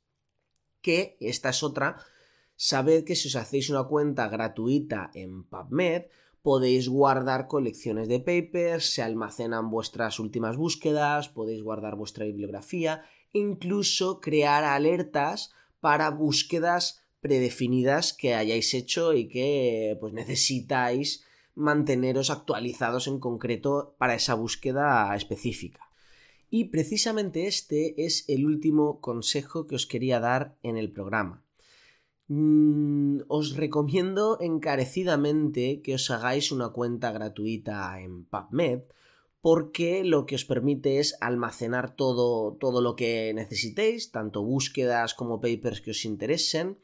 Que 0.82 1.16
esta 1.18 1.48
es 1.48 1.62
otra. 1.62 1.96
Sabed 2.56 3.04
que 3.04 3.16
si 3.16 3.28
os 3.28 3.36
hacéis 3.36 3.70
una 3.70 3.84
cuenta 3.84 4.28
gratuita 4.28 5.10
en 5.14 5.44
PubMed, 5.44 6.08
podéis 6.42 6.90
guardar 6.90 7.48
colecciones 7.48 8.06
de 8.06 8.20
papers, 8.20 8.92
se 8.92 9.02
almacenan 9.02 9.70
vuestras 9.70 10.20
últimas 10.20 10.58
búsquedas, 10.58 11.30
podéis 11.30 11.62
guardar 11.62 11.96
vuestra 11.96 12.26
bibliografía, 12.26 13.02
incluso 13.32 14.20
crear 14.20 14.62
alertas 14.64 15.54
para 15.86 16.10
búsquedas 16.10 17.00
predefinidas 17.20 18.12
que 18.12 18.34
hayáis 18.34 18.74
hecho 18.74 19.14
y 19.14 19.28
que 19.28 19.96
pues 20.00 20.12
necesitáis 20.12 21.22
manteneros 21.54 22.28
actualizados 22.30 23.06
en 23.06 23.20
concreto 23.20 23.94
para 23.96 24.16
esa 24.16 24.34
búsqueda 24.34 25.14
específica. 25.14 25.88
Y 26.50 26.70
precisamente 26.70 27.46
este 27.46 28.04
es 28.04 28.24
el 28.26 28.46
último 28.46 29.00
consejo 29.00 29.68
que 29.68 29.76
os 29.76 29.86
quería 29.86 30.18
dar 30.18 30.58
en 30.64 30.76
el 30.76 30.90
programa. 30.90 31.44
Mm, 32.26 33.20
os 33.28 33.54
recomiendo 33.54 34.38
encarecidamente 34.40 35.82
que 35.82 35.94
os 35.94 36.10
hagáis 36.10 36.50
una 36.50 36.70
cuenta 36.70 37.12
gratuita 37.12 38.00
en 38.00 38.24
PubMed 38.24 38.80
porque 39.46 40.02
lo 40.02 40.26
que 40.26 40.34
os 40.34 40.44
permite 40.44 40.98
es 40.98 41.16
almacenar 41.20 41.94
todo, 41.94 42.56
todo 42.58 42.80
lo 42.80 42.96
que 42.96 43.32
necesitéis, 43.32 44.10
tanto 44.10 44.42
búsquedas 44.42 45.14
como 45.14 45.40
papers 45.40 45.80
que 45.80 45.92
os 45.92 46.04
interesen, 46.04 46.80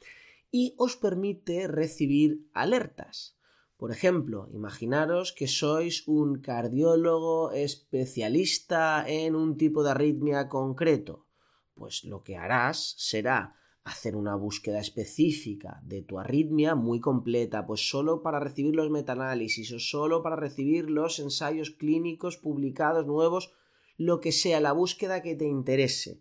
y 0.52 0.72
os 0.78 0.94
permite 0.94 1.66
recibir 1.66 2.46
alertas. 2.54 3.36
Por 3.76 3.90
ejemplo, 3.90 4.48
imaginaros 4.54 5.32
que 5.32 5.48
sois 5.48 6.06
un 6.06 6.38
cardiólogo 6.38 7.50
especialista 7.50 9.02
en 9.08 9.34
un 9.34 9.56
tipo 9.56 9.82
de 9.82 9.90
arritmia 9.90 10.48
concreto. 10.48 11.26
Pues 11.74 12.04
lo 12.04 12.22
que 12.22 12.36
harás 12.36 12.94
será 12.96 13.56
hacer 13.84 14.14
una 14.14 14.36
búsqueda 14.36 14.78
específica 14.80 15.80
de 15.84 16.02
tu 16.02 16.18
arritmia 16.18 16.74
muy 16.74 17.00
completa, 17.00 17.66
pues 17.66 17.88
solo 17.88 18.22
para 18.22 18.38
recibir 18.38 18.76
los 18.76 18.90
metaanálisis 18.90 19.72
o 19.72 19.78
solo 19.80 20.22
para 20.22 20.36
recibir 20.36 20.88
los 20.88 21.18
ensayos 21.18 21.70
clínicos 21.70 22.36
publicados 22.36 23.06
nuevos, 23.06 23.52
lo 23.96 24.20
que 24.20 24.32
sea, 24.32 24.60
la 24.60 24.72
búsqueda 24.72 25.22
que 25.22 25.34
te 25.34 25.46
interese. 25.46 26.20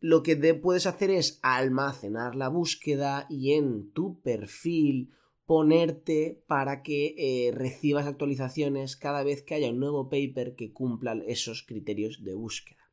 Lo 0.00 0.22
que 0.22 0.36
puedes 0.54 0.86
hacer 0.86 1.10
es 1.10 1.40
almacenar 1.42 2.34
la 2.34 2.48
búsqueda 2.48 3.26
y 3.30 3.54
en 3.54 3.90
tu 3.92 4.20
perfil 4.20 5.10
ponerte 5.46 6.42
para 6.46 6.82
que 6.82 7.14
eh, 7.16 7.52
recibas 7.52 8.06
actualizaciones 8.06 8.96
cada 8.96 9.22
vez 9.22 9.42
que 9.42 9.54
haya 9.54 9.70
un 9.70 9.78
nuevo 9.78 10.10
paper 10.10 10.54
que 10.56 10.72
cumpla 10.72 11.16
esos 11.26 11.62
criterios 11.62 12.22
de 12.22 12.34
búsqueda. 12.34 12.85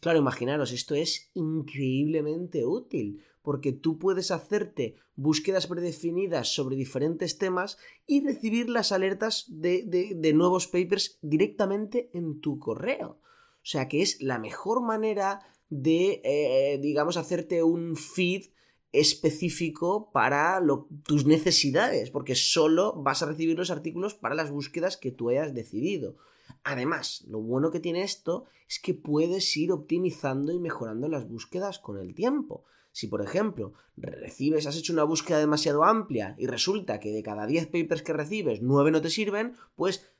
Claro, 0.00 0.18
imaginaros, 0.18 0.72
esto 0.72 0.94
es 0.94 1.30
increíblemente 1.34 2.64
útil 2.64 3.22
porque 3.42 3.72
tú 3.72 3.98
puedes 3.98 4.30
hacerte 4.30 4.96
búsquedas 5.16 5.66
predefinidas 5.66 6.48
sobre 6.54 6.76
diferentes 6.76 7.38
temas 7.38 7.78
y 8.06 8.24
recibir 8.24 8.68
las 8.68 8.92
alertas 8.92 9.46
de, 9.48 10.32
nuevos 10.34 10.68
papers 10.68 11.18
directamente 11.22 12.10
en 12.12 12.40
tu 12.40 12.58
correo. 12.58 13.20
O 13.22 13.64
sea 13.70 13.88
que 13.88 14.02
es 14.02 14.22
la 14.22 14.38
mejor 14.38 14.82
manera 14.82 15.40
de, 15.70 16.20
eh, 16.24 16.78
digamos, 16.80 17.16
hacerte 17.16 17.62
un 17.62 17.96
feed 17.96 18.44
específico 18.92 20.10
para 20.12 20.62
tus 21.04 21.26
necesidades, 21.26 22.10
porque 22.10 22.34
solo 22.34 22.94
vas 23.02 23.22
a 23.22 23.26
recibir 23.26 23.58
los 23.58 23.70
artículos 23.70 24.14
para 24.14 24.34
las 24.34 24.50
búsquedas 24.50 24.96
que 24.96 25.10
tú 25.10 25.30
hayas 25.30 25.54
decidido. 25.54 26.16
Además, 26.64 27.24
lo 27.28 27.40
bueno 27.40 27.70
que 27.70 27.80
tiene 27.80 28.02
esto 28.02 28.46
es 28.68 28.78
que 28.78 28.94
puedes 28.94 29.56
ir 29.56 29.72
optimizando 29.72 30.52
y 30.52 30.58
mejorando 30.58 31.08
las 31.08 31.28
búsquedas 31.28 31.78
con 31.78 31.98
el 31.98 32.14
tiempo. 32.14 32.64
Si, 32.92 33.06
por 33.06 33.22
ejemplo, 33.22 33.74
recibes, 33.96 34.66
has 34.66 34.76
hecho 34.76 34.92
una 34.92 35.04
búsqueda 35.04 35.38
demasiado 35.38 35.84
amplia 35.84 36.34
y 36.38 36.46
resulta 36.46 37.00
que 37.00 37.12
de 37.12 37.22
cada 37.22 37.46
10 37.46 37.66
papers 37.66 38.02
que 38.02 38.12
recibes, 38.12 38.60
9 38.62 38.90
no 38.90 39.00
te 39.00 39.10
sirven, 39.10 39.54
pues 39.76 40.10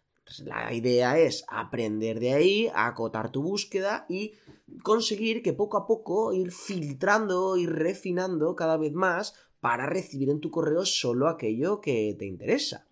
la 0.44 0.72
idea 0.72 1.18
es 1.18 1.44
aprender 1.48 2.20
de 2.20 2.34
ahí, 2.34 2.70
acotar 2.74 3.32
tu 3.32 3.42
búsqueda 3.42 4.06
y 4.08 4.34
conseguir 4.82 5.42
que 5.42 5.52
poco 5.52 5.78
a 5.78 5.86
poco 5.86 6.32
ir 6.32 6.52
filtrando 6.52 7.56
y 7.56 7.66
refinando 7.66 8.54
cada 8.54 8.76
vez 8.76 8.92
más 8.92 9.34
para 9.60 9.86
recibir 9.86 10.30
en 10.30 10.40
tu 10.40 10.50
correo 10.50 10.84
solo 10.84 11.28
aquello 11.28 11.80
que 11.80 12.14
te 12.18 12.26
interesa. 12.26 12.86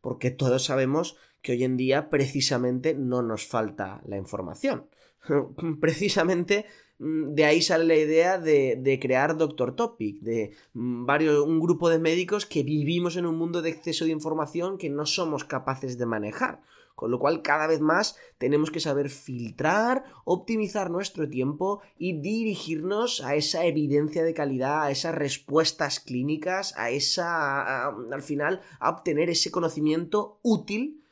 Porque 0.00 0.30
todos 0.30 0.64
sabemos 0.64 1.16
que 1.42 1.52
hoy 1.52 1.64
en 1.64 1.76
día 1.76 2.10
precisamente 2.10 2.94
no 2.94 3.22
nos 3.22 3.46
falta 3.46 4.02
la 4.06 4.16
información. 4.16 4.86
precisamente 5.80 6.66
mm, 6.98 7.34
de 7.34 7.44
ahí 7.44 7.62
sale 7.62 7.84
la 7.84 7.96
idea 7.96 8.38
de, 8.38 8.98
crear 9.00 9.36
Doctor 9.36 9.74
Topic, 9.74 10.20
de 10.20 10.52
mm, 10.74 11.06
varios, 11.06 11.44
un 11.44 11.60
grupo 11.60 11.88
de 11.88 11.98
médicos 11.98 12.46
que 12.46 12.62
vivimos 12.62 13.16
en 13.16 13.26
un 13.26 13.36
mundo 13.36 13.62
de 13.62 13.70
exceso 13.70 14.04
de 14.04 14.12
información 14.12 14.78
que 14.78 14.90
no 14.90 15.06
somos 15.06 15.44
capaces 15.44 15.98
de 15.98 16.06
manejar. 16.06 16.62
Con 16.94 17.12
lo 17.12 17.20
cual 17.20 17.42
cada 17.42 17.68
vez 17.68 17.80
más 17.80 18.16
tenemos 18.38 18.72
que 18.72 18.80
saber 18.80 19.08
filtrar, 19.08 20.02
optimizar 20.24 20.90
nuestro 20.90 21.28
tiempo 21.28 21.80
y 21.96 22.20
dirigirnos 22.20 23.22
a 23.22 23.36
esa 23.36 23.64
evidencia 23.66 24.24
de 24.24 24.34
calidad, 24.34 24.82
a 24.82 24.90
esas 24.90 25.14
respuestas 25.14 26.00
clínicas, 26.00 26.76
a 26.76 26.90
esa, 26.90 27.86
al 27.86 28.22
final, 28.22 28.62
a 28.80 28.90
obtener 28.90 29.30
ese 29.30 29.52
conocimiento 29.52 30.40
útil, 30.42 31.04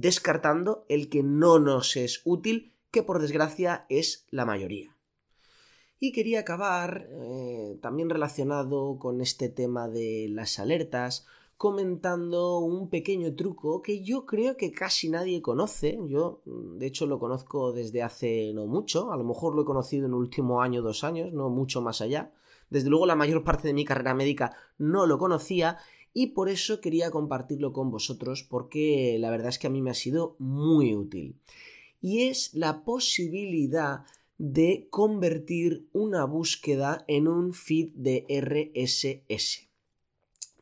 descartando 0.00 0.86
el 0.88 1.10
que 1.10 1.22
no 1.22 1.58
nos 1.58 1.96
es 1.96 2.22
útil, 2.24 2.72
que 2.90 3.02
por 3.02 3.20
desgracia 3.20 3.84
es 3.90 4.26
la 4.30 4.46
mayoría. 4.46 4.96
Y 5.98 6.12
quería 6.12 6.40
acabar, 6.40 7.06
eh, 7.10 7.78
también 7.80 8.08
relacionado 8.10 8.98
con 8.98 9.20
este 9.20 9.48
tema 9.50 9.88
de 9.88 10.28
las 10.30 10.58
alertas, 10.58 11.26
comentando 11.58 12.58
un 12.58 12.88
pequeño 12.88 13.36
truco 13.36 13.82
que 13.82 14.02
yo 14.02 14.24
creo 14.24 14.56
que 14.56 14.72
casi 14.72 15.10
nadie 15.10 15.42
conoce. 15.42 15.98
Yo, 16.08 16.42
mm, 16.46 16.78
de 16.78 16.86
hecho, 16.86 17.06
lo 17.06 17.20
conozco 17.20 17.72
desde 17.72 18.02
hace 18.02 18.52
no 18.54 18.66
mucho. 18.66 19.12
A 19.12 19.16
lo 19.16 19.24
mejor 19.24 19.54
lo 19.54 19.62
he 19.62 19.66
conocido 19.66 20.06
en 20.06 20.12
el 20.12 20.18
último 20.18 20.62
año, 20.62 20.82
dos 20.82 21.04
años, 21.04 21.32
no 21.32 21.50
mucho 21.50 21.82
más 21.82 22.00
allá. 22.00 22.32
Desde 22.70 22.88
luego, 22.88 23.06
la 23.06 23.14
mayor 23.14 23.44
parte 23.44 23.68
de 23.68 23.74
mi 23.74 23.84
carrera 23.84 24.14
médica 24.14 24.56
no 24.78 25.06
lo 25.06 25.18
conocía 25.18 25.76
y 26.14 26.28
por 26.28 26.48
eso 26.48 26.80
quería 26.80 27.10
compartirlo 27.10 27.72
con 27.72 27.90
vosotros 27.90 28.42
porque 28.48 29.16
la 29.18 29.30
verdad 29.30 29.48
es 29.48 29.58
que 29.58 29.66
a 29.66 29.70
mí 29.70 29.80
me 29.80 29.90
ha 29.90 29.94
sido 29.94 30.36
muy 30.38 30.94
útil. 30.94 31.36
Y 32.00 32.24
es 32.24 32.52
la 32.54 32.84
posibilidad 32.84 34.04
de 34.38 34.88
convertir 34.90 35.86
una 35.92 36.24
búsqueda 36.24 37.04
en 37.06 37.28
un 37.28 37.54
feed 37.54 37.90
de 37.94 38.26
RSS. 38.28 39.68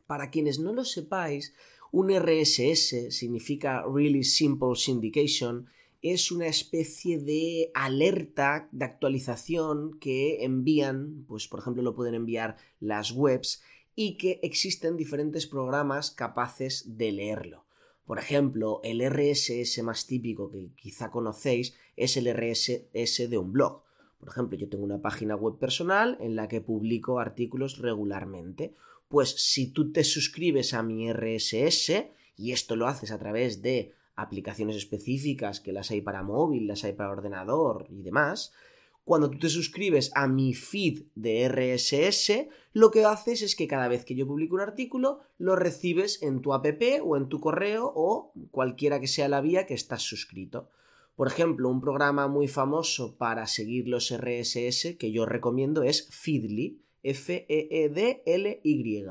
Para 0.05 0.29
quienes 0.29 0.59
no 0.59 0.71
lo 0.71 0.85
sepáis, 0.85 1.53
un 1.91 2.11
RSS 2.11 3.09
significa 3.09 3.83
Really 3.91 4.23
Simple 4.23 4.75
Syndication, 4.75 5.67
es 6.01 6.31
una 6.31 6.47
especie 6.47 7.19
de 7.19 7.71
alerta 7.73 8.69
de 8.71 8.85
actualización 8.85 9.99
que 9.99 10.43
envían, 10.43 11.25
pues 11.27 11.47
por 11.47 11.59
ejemplo 11.59 11.83
lo 11.83 11.93
pueden 11.93 12.15
enviar 12.15 12.57
las 12.79 13.11
webs 13.11 13.61
y 13.95 14.17
que 14.17 14.39
existen 14.43 14.97
diferentes 14.97 15.47
programas 15.47 16.11
capaces 16.11 16.97
de 16.97 17.11
leerlo. 17.11 17.65
Por 18.05 18.19
ejemplo, 18.19 18.81
el 18.83 19.01
RSS 19.01 19.83
más 19.83 20.07
típico 20.07 20.49
que 20.49 20.71
quizá 20.75 21.11
conocéis 21.11 21.75
es 21.95 22.17
el 22.17 22.27
RSS 22.33 23.29
de 23.29 23.37
un 23.37 23.53
blog. 23.53 23.83
Por 24.19 24.29
ejemplo, 24.29 24.57
yo 24.57 24.69
tengo 24.69 24.83
una 24.83 25.01
página 25.01 25.35
web 25.35 25.57
personal 25.57 26.17
en 26.19 26.35
la 26.35 26.47
que 26.47 26.61
publico 26.61 27.19
artículos 27.19 27.77
regularmente 27.77 28.75
pues 29.11 29.35
si 29.37 29.67
tú 29.67 29.91
te 29.91 30.05
suscribes 30.05 30.73
a 30.73 30.81
mi 30.81 31.11
RSS, 31.11 32.05
y 32.37 32.53
esto 32.53 32.77
lo 32.77 32.87
haces 32.87 33.11
a 33.11 33.19
través 33.19 33.61
de 33.61 33.93
aplicaciones 34.15 34.77
específicas 34.77 35.59
que 35.59 35.73
las 35.73 35.91
hay 35.91 36.01
para 36.01 36.23
móvil, 36.23 36.65
las 36.65 36.85
hay 36.85 36.93
para 36.93 37.11
ordenador 37.11 37.87
y 37.89 38.01
demás, 38.03 38.53
cuando 39.03 39.29
tú 39.29 39.39
te 39.39 39.49
suscribes 39.49 40.11
a 40.15 40.27
mi 40.27 40.53
feed 40.53 41.03
de 41.15 41.49
RSS, 41.49 42.47
lo 42.73 42.91
que 42.91 43.05
haces 43.05 43.41
es 43.41 43.55
que 43.55 43.67
cada 43.67 43.87
vez 43.87 44.05
que 44.05 44.15
yo 44.15 44.27
publico 44.27 44.55
un 44.55 44.61
artículo, 44.61 45.19
lo 45.37 45.55
recibes 45.55 46.21
en 46.21 46.41
tu 46.41 46.53
app 46.53 46.65
o 47.03 47.17
en 47.17 47.27
tu 47.27 47.39
correo 47.39 47.91
o 47.95 48.33
cualquiera 48.51 48.99
que 48.99 49.07
sea 49.07 49.27
la 49.27 49.41
vía 49.41 49.65
que 49.65 49.73
estás 49.73 50.03
suscrito. 50.03 50.69
Por 51.15 51.27
ejemplo, 51.27 51.69
un 51.69 51.81
programa 51.81 52.27
muy 52.27 52.47
famoso 52.47 53.17
para 53.17 53.47
seguir 53.47 53.87
los 53.87 54.15
RSS 54.15 54.95
que 54.97 55.11
yo 55.11 55.25
recomiendo 55.25 55.83
es 55.83 56.07
Feedly. 56.09 56.79
F-E-E-D-L-Y. 57.03 59.05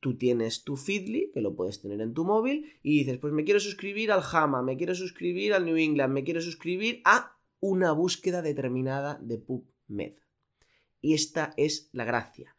Tú 0.00 0.16
tienes 0.16 0.64
tu 0.64 0.76
Feedly, 0.76 1.30
que 1.32 1.40
lo 1.40 1.54
puedes 1.54 1.80
tener 1.80 2.00
en 2.00 2.14
tu 2.14 2.24
móvil, 2.24 2.72
y 2.82 2.98
dices, 2.98 3.18
pues 3.18 3.32
me 3.32 3.44
quiero 3.44 3.60
suscribir 3.60 4.10
al 4.10 4.22
JAMA, 4.22 4.62
me 4.62 4.76
quiero 4.76 4.96
suscribir 4.96 5.54
al 5.54 5.64
New 5.64 5.76
England, 5.76 6.12
me 6.12 6.24
quiero 6.24 6.40
suscribir 6.40 7.00
a 7.04 7.36
una 7.62 7.92
búsqueda 7.92 8.42
determinada 8.42 9.20
de 9.22 9.38
PubMed. 9.38 10.14
Y 11.00 11.14
esta 11.14 11.54
es 11.56 11.88
la 11.92 12.04
gracia. 12.04 12.56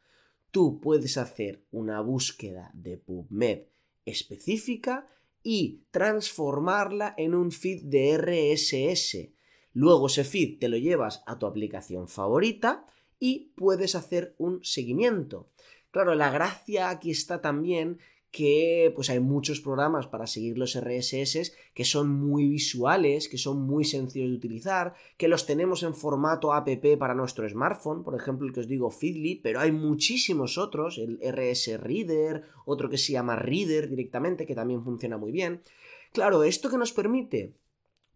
Tú 0.49 0.79
puedes 0.79 1.17
hacer 1.17 1.65
una 1.71 1.99
búsqueda 1.99 2.71
de 2.73 2.97
PubMed 2.97 3.63
específica 4.05 5.09
y 5.43 5.83
transformarla 5.91 7.15
en 7.17 7.35
un 7.35 7.51
feed 7.51 7.83
de 7.83 8.17
RSS. 8.17 9.29
Luego 9.73 10.07
ese 10.07 10.23
feed 10.23 10.59
te 10.59 10.69
lo 10.69 10.77
llevas 10.77 11.21
a 11.25 11.37
tu 11.37 11.47
aplicación 11.47 12.07
favorita 12.07 12.85
y 13.19 13.51
puedes 13.57 13.95
hacer 13.95 14.35
un 14.37 14.63
seguimiento. 14.63 15.49
Claro, 15.91 16.15
la 16.15 16.31
gracia 16.31 16.89
aquí 16.89 17.11
está 17.11 17.41
también 17.41 17.99
que 18.33 18.91
pues 18.95 19.11
hay 19.11 19.19
muchos 19.19 19.61
programas 19.61 20.07
para 20.07 20.25
seguir 20.25 20.57
los 20.57 20.75
RSS 20.75 21.53
que 21.75 21.85
son 21.85 22.09
muy 22.09 22.47
visuales, 22.49 23.29
que 23.29 23.37
son 23.37 23.61
muy 23.61 23.85
sencillos 23.85 24.31
de 24.31 24.35
utilizar, 24.35 24.95
que 25.17 25.27
los 25.27 25.45
tenemos 25.45 25.83
en 25.83 25.93
formato 25.93 26.51
app 26.51 26.67
para 26.97 27.13
nuestro 27.13 27.47
smartphone, 27.47 28.03
por 28.03 28.15
ejemplo 28.15 28.47
el 28.47 28.51
que 28.51 28.61
os 28.61 28.67
digo 28.67 28.89
Feedly, 28.89 29.35
pero 29.35 29.59
hay 29.59 29.71
muchísimos 29.71 30.57
otros, 30.57 30.97
el 30.97 31.19
RS 31.21 31.79
Reader, 31.79 32.45
otro 32.65 32.89
que 32.89 32.97
se 32.97 33.13
llama 33.13 33.35
Reader 33.35 33.87
directamente, 33.87 34.47
que 34.47 34.55
también 34.55 34.83
funciona 34.83 35.15
muy 35.15 35.31
bien. 35.31 35.61
Claro, 36.11 36.43
¿esto 36.43 36.71
que 36.71 36.77
nos 36.77 36.91
permite? 36.91 37.53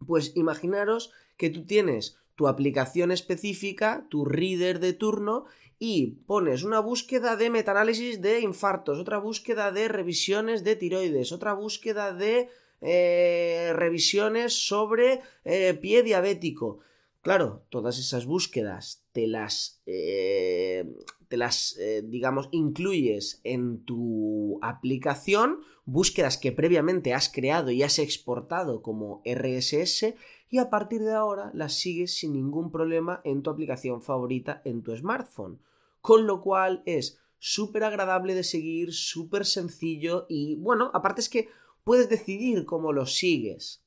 Pues 0.07 0.35
imaginaros 0.35 1.11
que 1.37 1.51
tú 1.51 1.63
tienes 1.63 2.17
tu 2.37 2.47
aplicación 2.47 3.11
específica, 3.11 4.05
tu 4.09 4.23
reader 4.23 4.79
de 4.79 4.93
turno, 4.93 5.45
y 5.79 6.21
pones 6.27 6.63
una 6.63 6.79
búsqueda 6.79 7.35
de 7.35 7.49
metaanálisis 7.49 8.21
de 8.21 8.41
infartos, 8.41 8.99
otra 8.99 9.17
búsqueda 9.17 9.71
de 9.71 9.87
revisiones 9.87 10.63
de 10.63 10.75
tiroides, 10.75 11.31
otra 11.31 11.53
búsqueda 11.53 12.13
de 12.13 12.49
eh, 12.81 13.71
revisiones 13.73 14.53
sobre 14.53 15.21
eh, 15.45 15.73
pie 15.81 16.03
diabético. 16.03 16.79
Claro, 17.21 17.65
todas 17.69 17.97
esas 17.97 18.27
búsquedas 18.27 19.03
te 19.11 19.25
las, 19.25 19.81
eh, 19.87 20.85
te 21.27 21.37
las, 21.37 21.77
eh, 21.77 22.03
digamos, 22.05 22.49
incluyes 22.51 23.41
en 23.43 23.83
tu 23.83 24.59
aplicación, 24.61 25.59
búsquedas 25.85 26.37
que 26.37 26.51
previamente 26.51 27.13
has 27.13 27.29
creado 27.29 27.71
y 27.71 27.83
has 27.83 27.99
exportado 27.99 28.81
como 28.81 29.21
RSS 29.25 30.15
y 30.49 30.59
a 30.59 30.69
partir 30.69 31.01
de 31.01 31.13
ahora 31.13 31.51
las 31.53 31.73
sigues 31.73 32.17
sin 32.17 32.33
ningún 32.33 32.71
problema 32.71 33.21
en 33.23 33.43
tu 33.43 33.49
aplicación 33.49 34.01
favorita 34.01 34.61
en 34.65 34.83
tu 34.83 34.95
smartphone. 34.95 35.59
Con 36.01 36.25
lo 36.25 36.41
cual 36.41 36.83
es 36.85 37.19
súper 37.39 37.83
agradable 37.83 38.33
de 38.33 38.43
seguir, 38.43 38.93
súper 38.93 39.45
sencillo 39.45 40.25
y 40.29 40.55
bueno, 40.55 40.91
aparte 40.93 41.21
es 41.21 41.29
que 41.29 41.49
puedes 41.83 42.09
decidir 42.09 42.65
cómo 42.65 42.93
lo 42.93 43.05
sigues. 43.05 43.83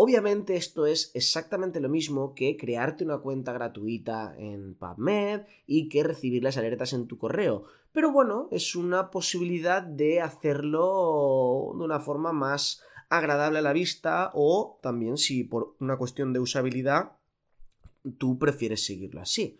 Obviamente 0.00 0.54
esto 0.54 0.86
es 0.86 1.10
exactamente 1.14 1.80
lo 1.80 1.88
mismo 1.88 2.32
que 2.32 2.56
crearte 2.56 3.04
una 3.04 3.18
cuenta 3.18 3.52
gratuita 3.52 4.32
en 4.38 4.76
PubMed 4.76 5.40
y 5.66 5.88
que 5.88 6.04
recibir 6.04 6.44
las 6.44 6.56
alertas 6.56 6.92
en 6.92 7.08
tu 7.08 7.18
correo. 7.18 7.64
Pero 7.90 8.12
bueno, 8.12 8.46
es 8.52 8.76
una 8.76 9.10
posibilidad 9.10 9.82
de 9.82 10.20
hacerlo 10.20 11.72
de 11.76 11.84
una 11.84 11.98
forma 11.98 12.32
más 12.32 12.80
agradable 13.08 13.58
a 13.58 13.62
la 13.62 13.72
vista 13.72 14.30
o 14.34 14.78
también 14.82 15.16
si 15.16 15.42
por 15.42 15.74
una 15.80 15.96
cuestión 15.96 16.32
de 16.32 16.38
usabilidad 16.38 17.14
tú 18.18 18.38
prefieres 18.38 18.86
seguirlo 18.86 19.20
así. 19.20 19.58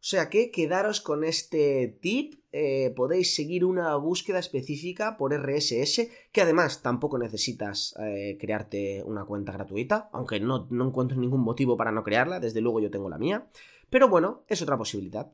O 0.00 0.02
sea 0.02 0.30
que 0.30 0.50
quedaros 0.50 1.02
con 1.02 1.24
este 1.24 1.98
tip, 2.00 2.40
eh, 2.52 2.90
podéis 2.96 3.34
seguir 3.34 3.66
una 3.66 3.94
búsqueda 3.96 4.38
específica 4.38 5.18
por 5.18 5.34
RSS, 5.34 6.08
que 6.32 6.40
además 6.40 6.80
tampoco 6.80 7.18
necesitas 7.18 7.94
eh, 8.00 8.38
crearte 8.40 9.02
una 9.04 9.26
cuenta 9.26 9.52
gratuita, 9.52 10.08
aunque 10.12 10.40
no, 10.40 10.66
no 10.70 10.86
encuentro 10.86 11.18
ningún 11.18 11.42
motivo 11.42 11.76
para 11.76 11.92
no 11.92 12.02
crearla, 12.02 12.40
desde 12.40 12.62
luego 12.62 12.80
yo 12.80 12.90
tengo 12.90 13.10
la 13.10 13.18
mía, 13.18 13.50
pero 13.90 14.08
bueno, 14.08 14.44
es 14.48 14.62
otra 14.62 14.78
posibilidad. 14.78 15.32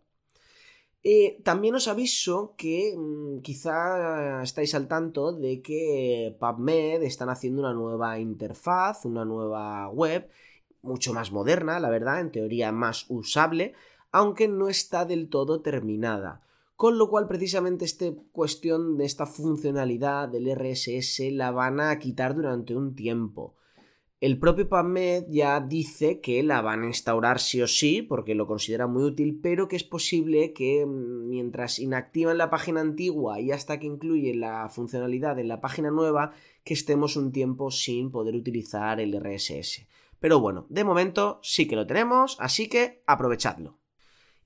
Eh, 1.05 1.41
también 1.45 1.77
os 1.77 1.87
aviso 1.87 2.57
que 2.59 2.93
mm, 2.97 3.39
quizá 3.43 4.43
estáis 4.43 4.75
al 4.75 4.89
tanto 4.89 5.33
de 5.33 5.63
que 5.63 6.37
PubMed 6.41 7.05
están 7.05 7.29
haciendo 7.29 7.63
una 7.63 7.73
nueva 7.73 8.19
interfaz, 8.19 9.05
una 9.05 9.25
nueva 9.25 9.89
web, 9.91 10.29
mucho 10.83 11.13
más 11.13 11.31
moderna, 11.31 11.79
la 11.79 11.91
verdad, 11.91 12.19
en 12.19 12.33
teoría 12.33 12.73
más 12.73 13.07
usable, 13.09 13.75
aunque 14.17 14.49
no 14.49 14.71
está 14.71 15.05
del 15.05 15.29
todo 15.29 15.61
terminada. 15.61 16.41
Con 16.75 16.97
lo 16.97 17.11
cual, 17.11 17.29
precisamente, 17.29 17.85
esta 17.85 18.07
cuestión 18.33 18.97
de 18.97 19.05
esta 19.05 19.27
funcionalidad 19.27 20.31
del 20.31 20.51
RSS 20.57 21.21
la 21.33 21.51
van 21.51 21.81
a 21.81 21.99
quitar 21.99 22.35
durante 22.35 22.75
un 22.75 22.95
tiempo. 22.95 23.57
El 24.19 24.39
propio 24.39 24.71
PubMed 24.71 25.25
ya 25.29 25.61
dice 25.61 26.23
que 26.23 26.43
la 26.43 26.63
van 26.63 26.85
a 26.85 26.87
instaurar 26.87 27.41
sí 27.41 27.61
o 27.61 27.67
sí, 27.67 28.01
porque 28.01 28.35
lo 28.35 28.47
considera 28.47 28.87
muy 28.87 29.03
útil, 29.03 29.39
pero 29.43 29.69
que 29.69 29.77
es 29.77 29.85
posible 29.85 30.55
que 30.55 30.87
mm, 30.87 31.29
mientras 31.29 31.79
inactivan 31.79 32.39
la 32.39 32.49
página 32.49 32.81
antigua 32.81 33.39
y 33.39 33.53
hasta 33.53 33.79
que 33.79 33.87
incluye 33.87 34.35
la 34.35 34.71
funcionalidad 34.71 35.39
en 35.39 35.49
la 35.49 35.61
página 35.61 35.91
nueva, 35.91 36.33
que 36.65 36.73
estemos 36.73 37.19
un 37.19 37.33
tiempo 37.33 37.71
sin 37.71 38.11
poder 38.11 38.35
utilizar 38.35 38.99
el 38.99 39.13
RSS. 39.21 39.87
Pero 40.21 40.41
bueno, 40.41 40.65
de 40.71 40.85
momento 40.85 41.39
sí 41.43 41.69
que 41.69 41.77
lo 41.77 41.87
tenemos, 41.87 42.39
así 42.41 42.71
que 42.71 43.03
aprovechadlo. 43.07 43.77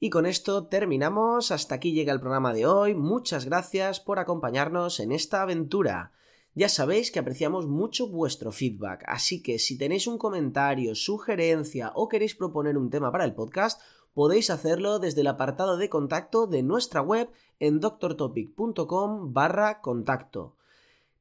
Y 0.02 0.08
con 0.08 0.24
esto 0.24 0.66
terminamos, 0.66 1.50
hasta 1.50 1.74
aquí 1.74 1.92
llega 1.92 2.14
el 2.14 2.20
programa 2.20 2.54
de 2.54 2.66
hoy, 2.66 2.94
muchas 2.94 3.44
gracias 3.44 4.00
por 4.00 4.18
acompañarnos 4.18 4.98
en 4.98 5.12
esta 5.12 5.42
aventura. 5.42 6.12
Ya 6.54 6.70
sabéis 6.70 7.10
que 7.10 7.18
apreciamos 7.18 7.66
mucho 7.66 8.08
vuestro 8.08 8.50
feedback, 8.50 9.04
así 9.06 9.42
que 9.42 9.58
si 9.58 9.76
tenéis 9.76 10.06
un 10.06 10.16
comentario, 10.16 10.94
sugerencia 10.94 11.92
o 11.94 12.08
queréis 12.08 12.34
proponer 12.34 12.78
un 12.78 12.88
tema 12.88 13.12
para 13.12 13.26
el 13.26 13.34
podcast, 13.34 13.78
podéis 14.14 14.48
hacerlo 14.48 15.00
desde 15.00 15.20
el 15.20 15.26
apartado 15.26 15.76
de 15.76 15.90
contacto 15.90 16.46
de 16.46 16.62
nuestra 16.62 17.02
web 17.02 17.28
en 17.58 17.78
doctortopic.com 17.78 19.34
barra 19.34 19.82
contacto. 19.82 20.56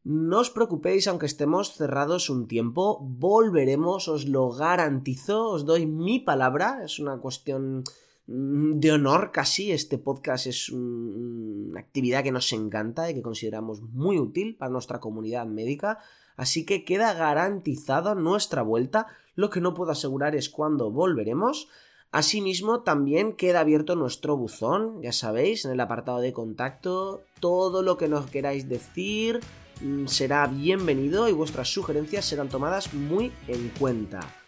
No 0.06 0.40
os 0.40 0.52
preocupéis 0.52 1.06
aunque 1.10 1.26
estemos 1.26 1.74
cerrados 1.74 2.30
un 2.30 2.48
tiempo, 2.48 2.98
volveremos, 3.02 4.08
os 4.08 4.26
lo 4.26 4.50
garantizo, 4.52 5.50
os 5.50 5.66
doy 5.66 5.86
mi 5.86 6.22
palabra, 6.22 6.80
es 6.86 6.98
una 7.00 7.18
cuestión 7.18 7.84
de 8.32 8.92
honor 8.92 9.32
casi. 9.32 9.72
Este 9.72 9.98
podcast 9.98 10.46
es 10.46 10.70
una 10.70 11.80
actividad 11.80 12.24
que 12.24 12.32
nos 12.32 12.54
encanta 12.54 13.10
y 13.10 13.16
que 13.16 13.24
consideramos 13.24 13.82
muy 13.82 14.20
útil 14.20 14.56
para 14.56 14.72
nuestra 14.72 15.00
comunidad 15.00 15.48
médica. 15.48 16.00
Así 16.38 16.66
que 16.66 16.86
queda 16.86 17.14
garantizada 17.14 18.14
nuestra 18.14 18.62
vuelta. 18.62 19.08
Lo 19.36 19.50
que 19.50 19.62
no 19.62 19.74
puedo 19.74 19.92
asegurar 19.92 20.36
es 20.36 20.50
cuándo 20.50 20.92
volveremos. 20.92 21.70
Asimismo, 22.12 22.82
también 22.82 23.34
queda 23.34 23.62
abierto 23.62 23.96
nuestro 23.96 24.38
buzón, 24.38 25.02
ya 25.02 25.12
sabéis, 25.12 25.66
en 25.66 25.72
el 25.72 25.80
apartado 25.80 26.20
de 26.20 26.34
contacto. 26.34 27.24
Todo 27.40 27.82
lo 27.82 27.98
que 27.98 28.08
nos 28.08 28.30
queráis 28.30 28.70
decir 28.70 29.40
mm, 29.82 30.06
será 30.06 30.46
bienvenido 30.48 31.30
y 31.30 31.34
vuestras 31.34 31.70
sugerencias 31.70 32.26
serán 32.26 32.50
tomadas 32.50 32.94
muy 32.94 33.32
en 33.48 33.70
cuenta. 33.70 34.39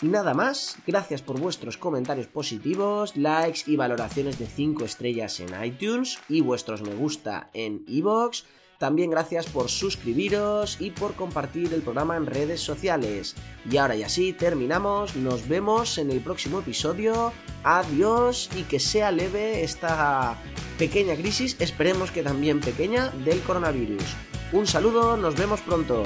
Y 0.00 0.06
nada 0.06 0.32
más, 0.32 0.76
gracias 0.86 1.22
por 1.22 1.40
vuestros 1.40 1.76
comentarios 1.76 2.28
positivos, 2.28 3.16
likes 3.16 3.62
y 3.66 3.74
valoraciones 3.74 4.38
de 4.38 4.46
5 4.46 4.84
estrellas 4.84 5.40
en 5.40 5.64
iTunes 5.64 6.20
y 6.28 6.40
vuestros 6.40 6.82
me 6.82 6.94
gusta 6.94 7.50
en 7.52 7.82
iVoox. 7.88 8.44
También 8.78 9.10
gracias 9.10 9.46
por 9.46 9.68
suscribiros 9.68 10.80
y 10.80 10.92
por 10.92 11.14
compartir 11.14 11.74
el 11.74 11.82
programa 11.82 12.16
en 12.16 12.26
redes 12.26 12.60
sociales. 12.60 13.34
Y 13.68 13.76
ahora 13.76 13.96
y 13.96 14.04
así 14.04 14.32
terminamos, 14.32 15.16
nos 15.16 15.48
vemos 15.48 15.98
en 15.98 16.12
el 16.12 16.20
próximo 16.20 16.60
episodio. 16.60 17.32
Adiós 17.64 18.50
y 18.54 18.62
que 18.62 18.78
sea 18.78 19.10
leve 19.10 19.64
esta 19.64 20.38
pequeña 20.78 21.16
crisis, 21.16 21.56
esperemos 21.58 22.12
que 22.12 22.22
también 22.22 22.60
pequeña, 22.60 23.08
del 23.24 23.40
coronavirus. 23.40 24.04
Un 24.52 24.68
saludo, 24.68 25.16
nos 25.16 25.34
vemos 25.34 25.60
pronto. 25.60 26.04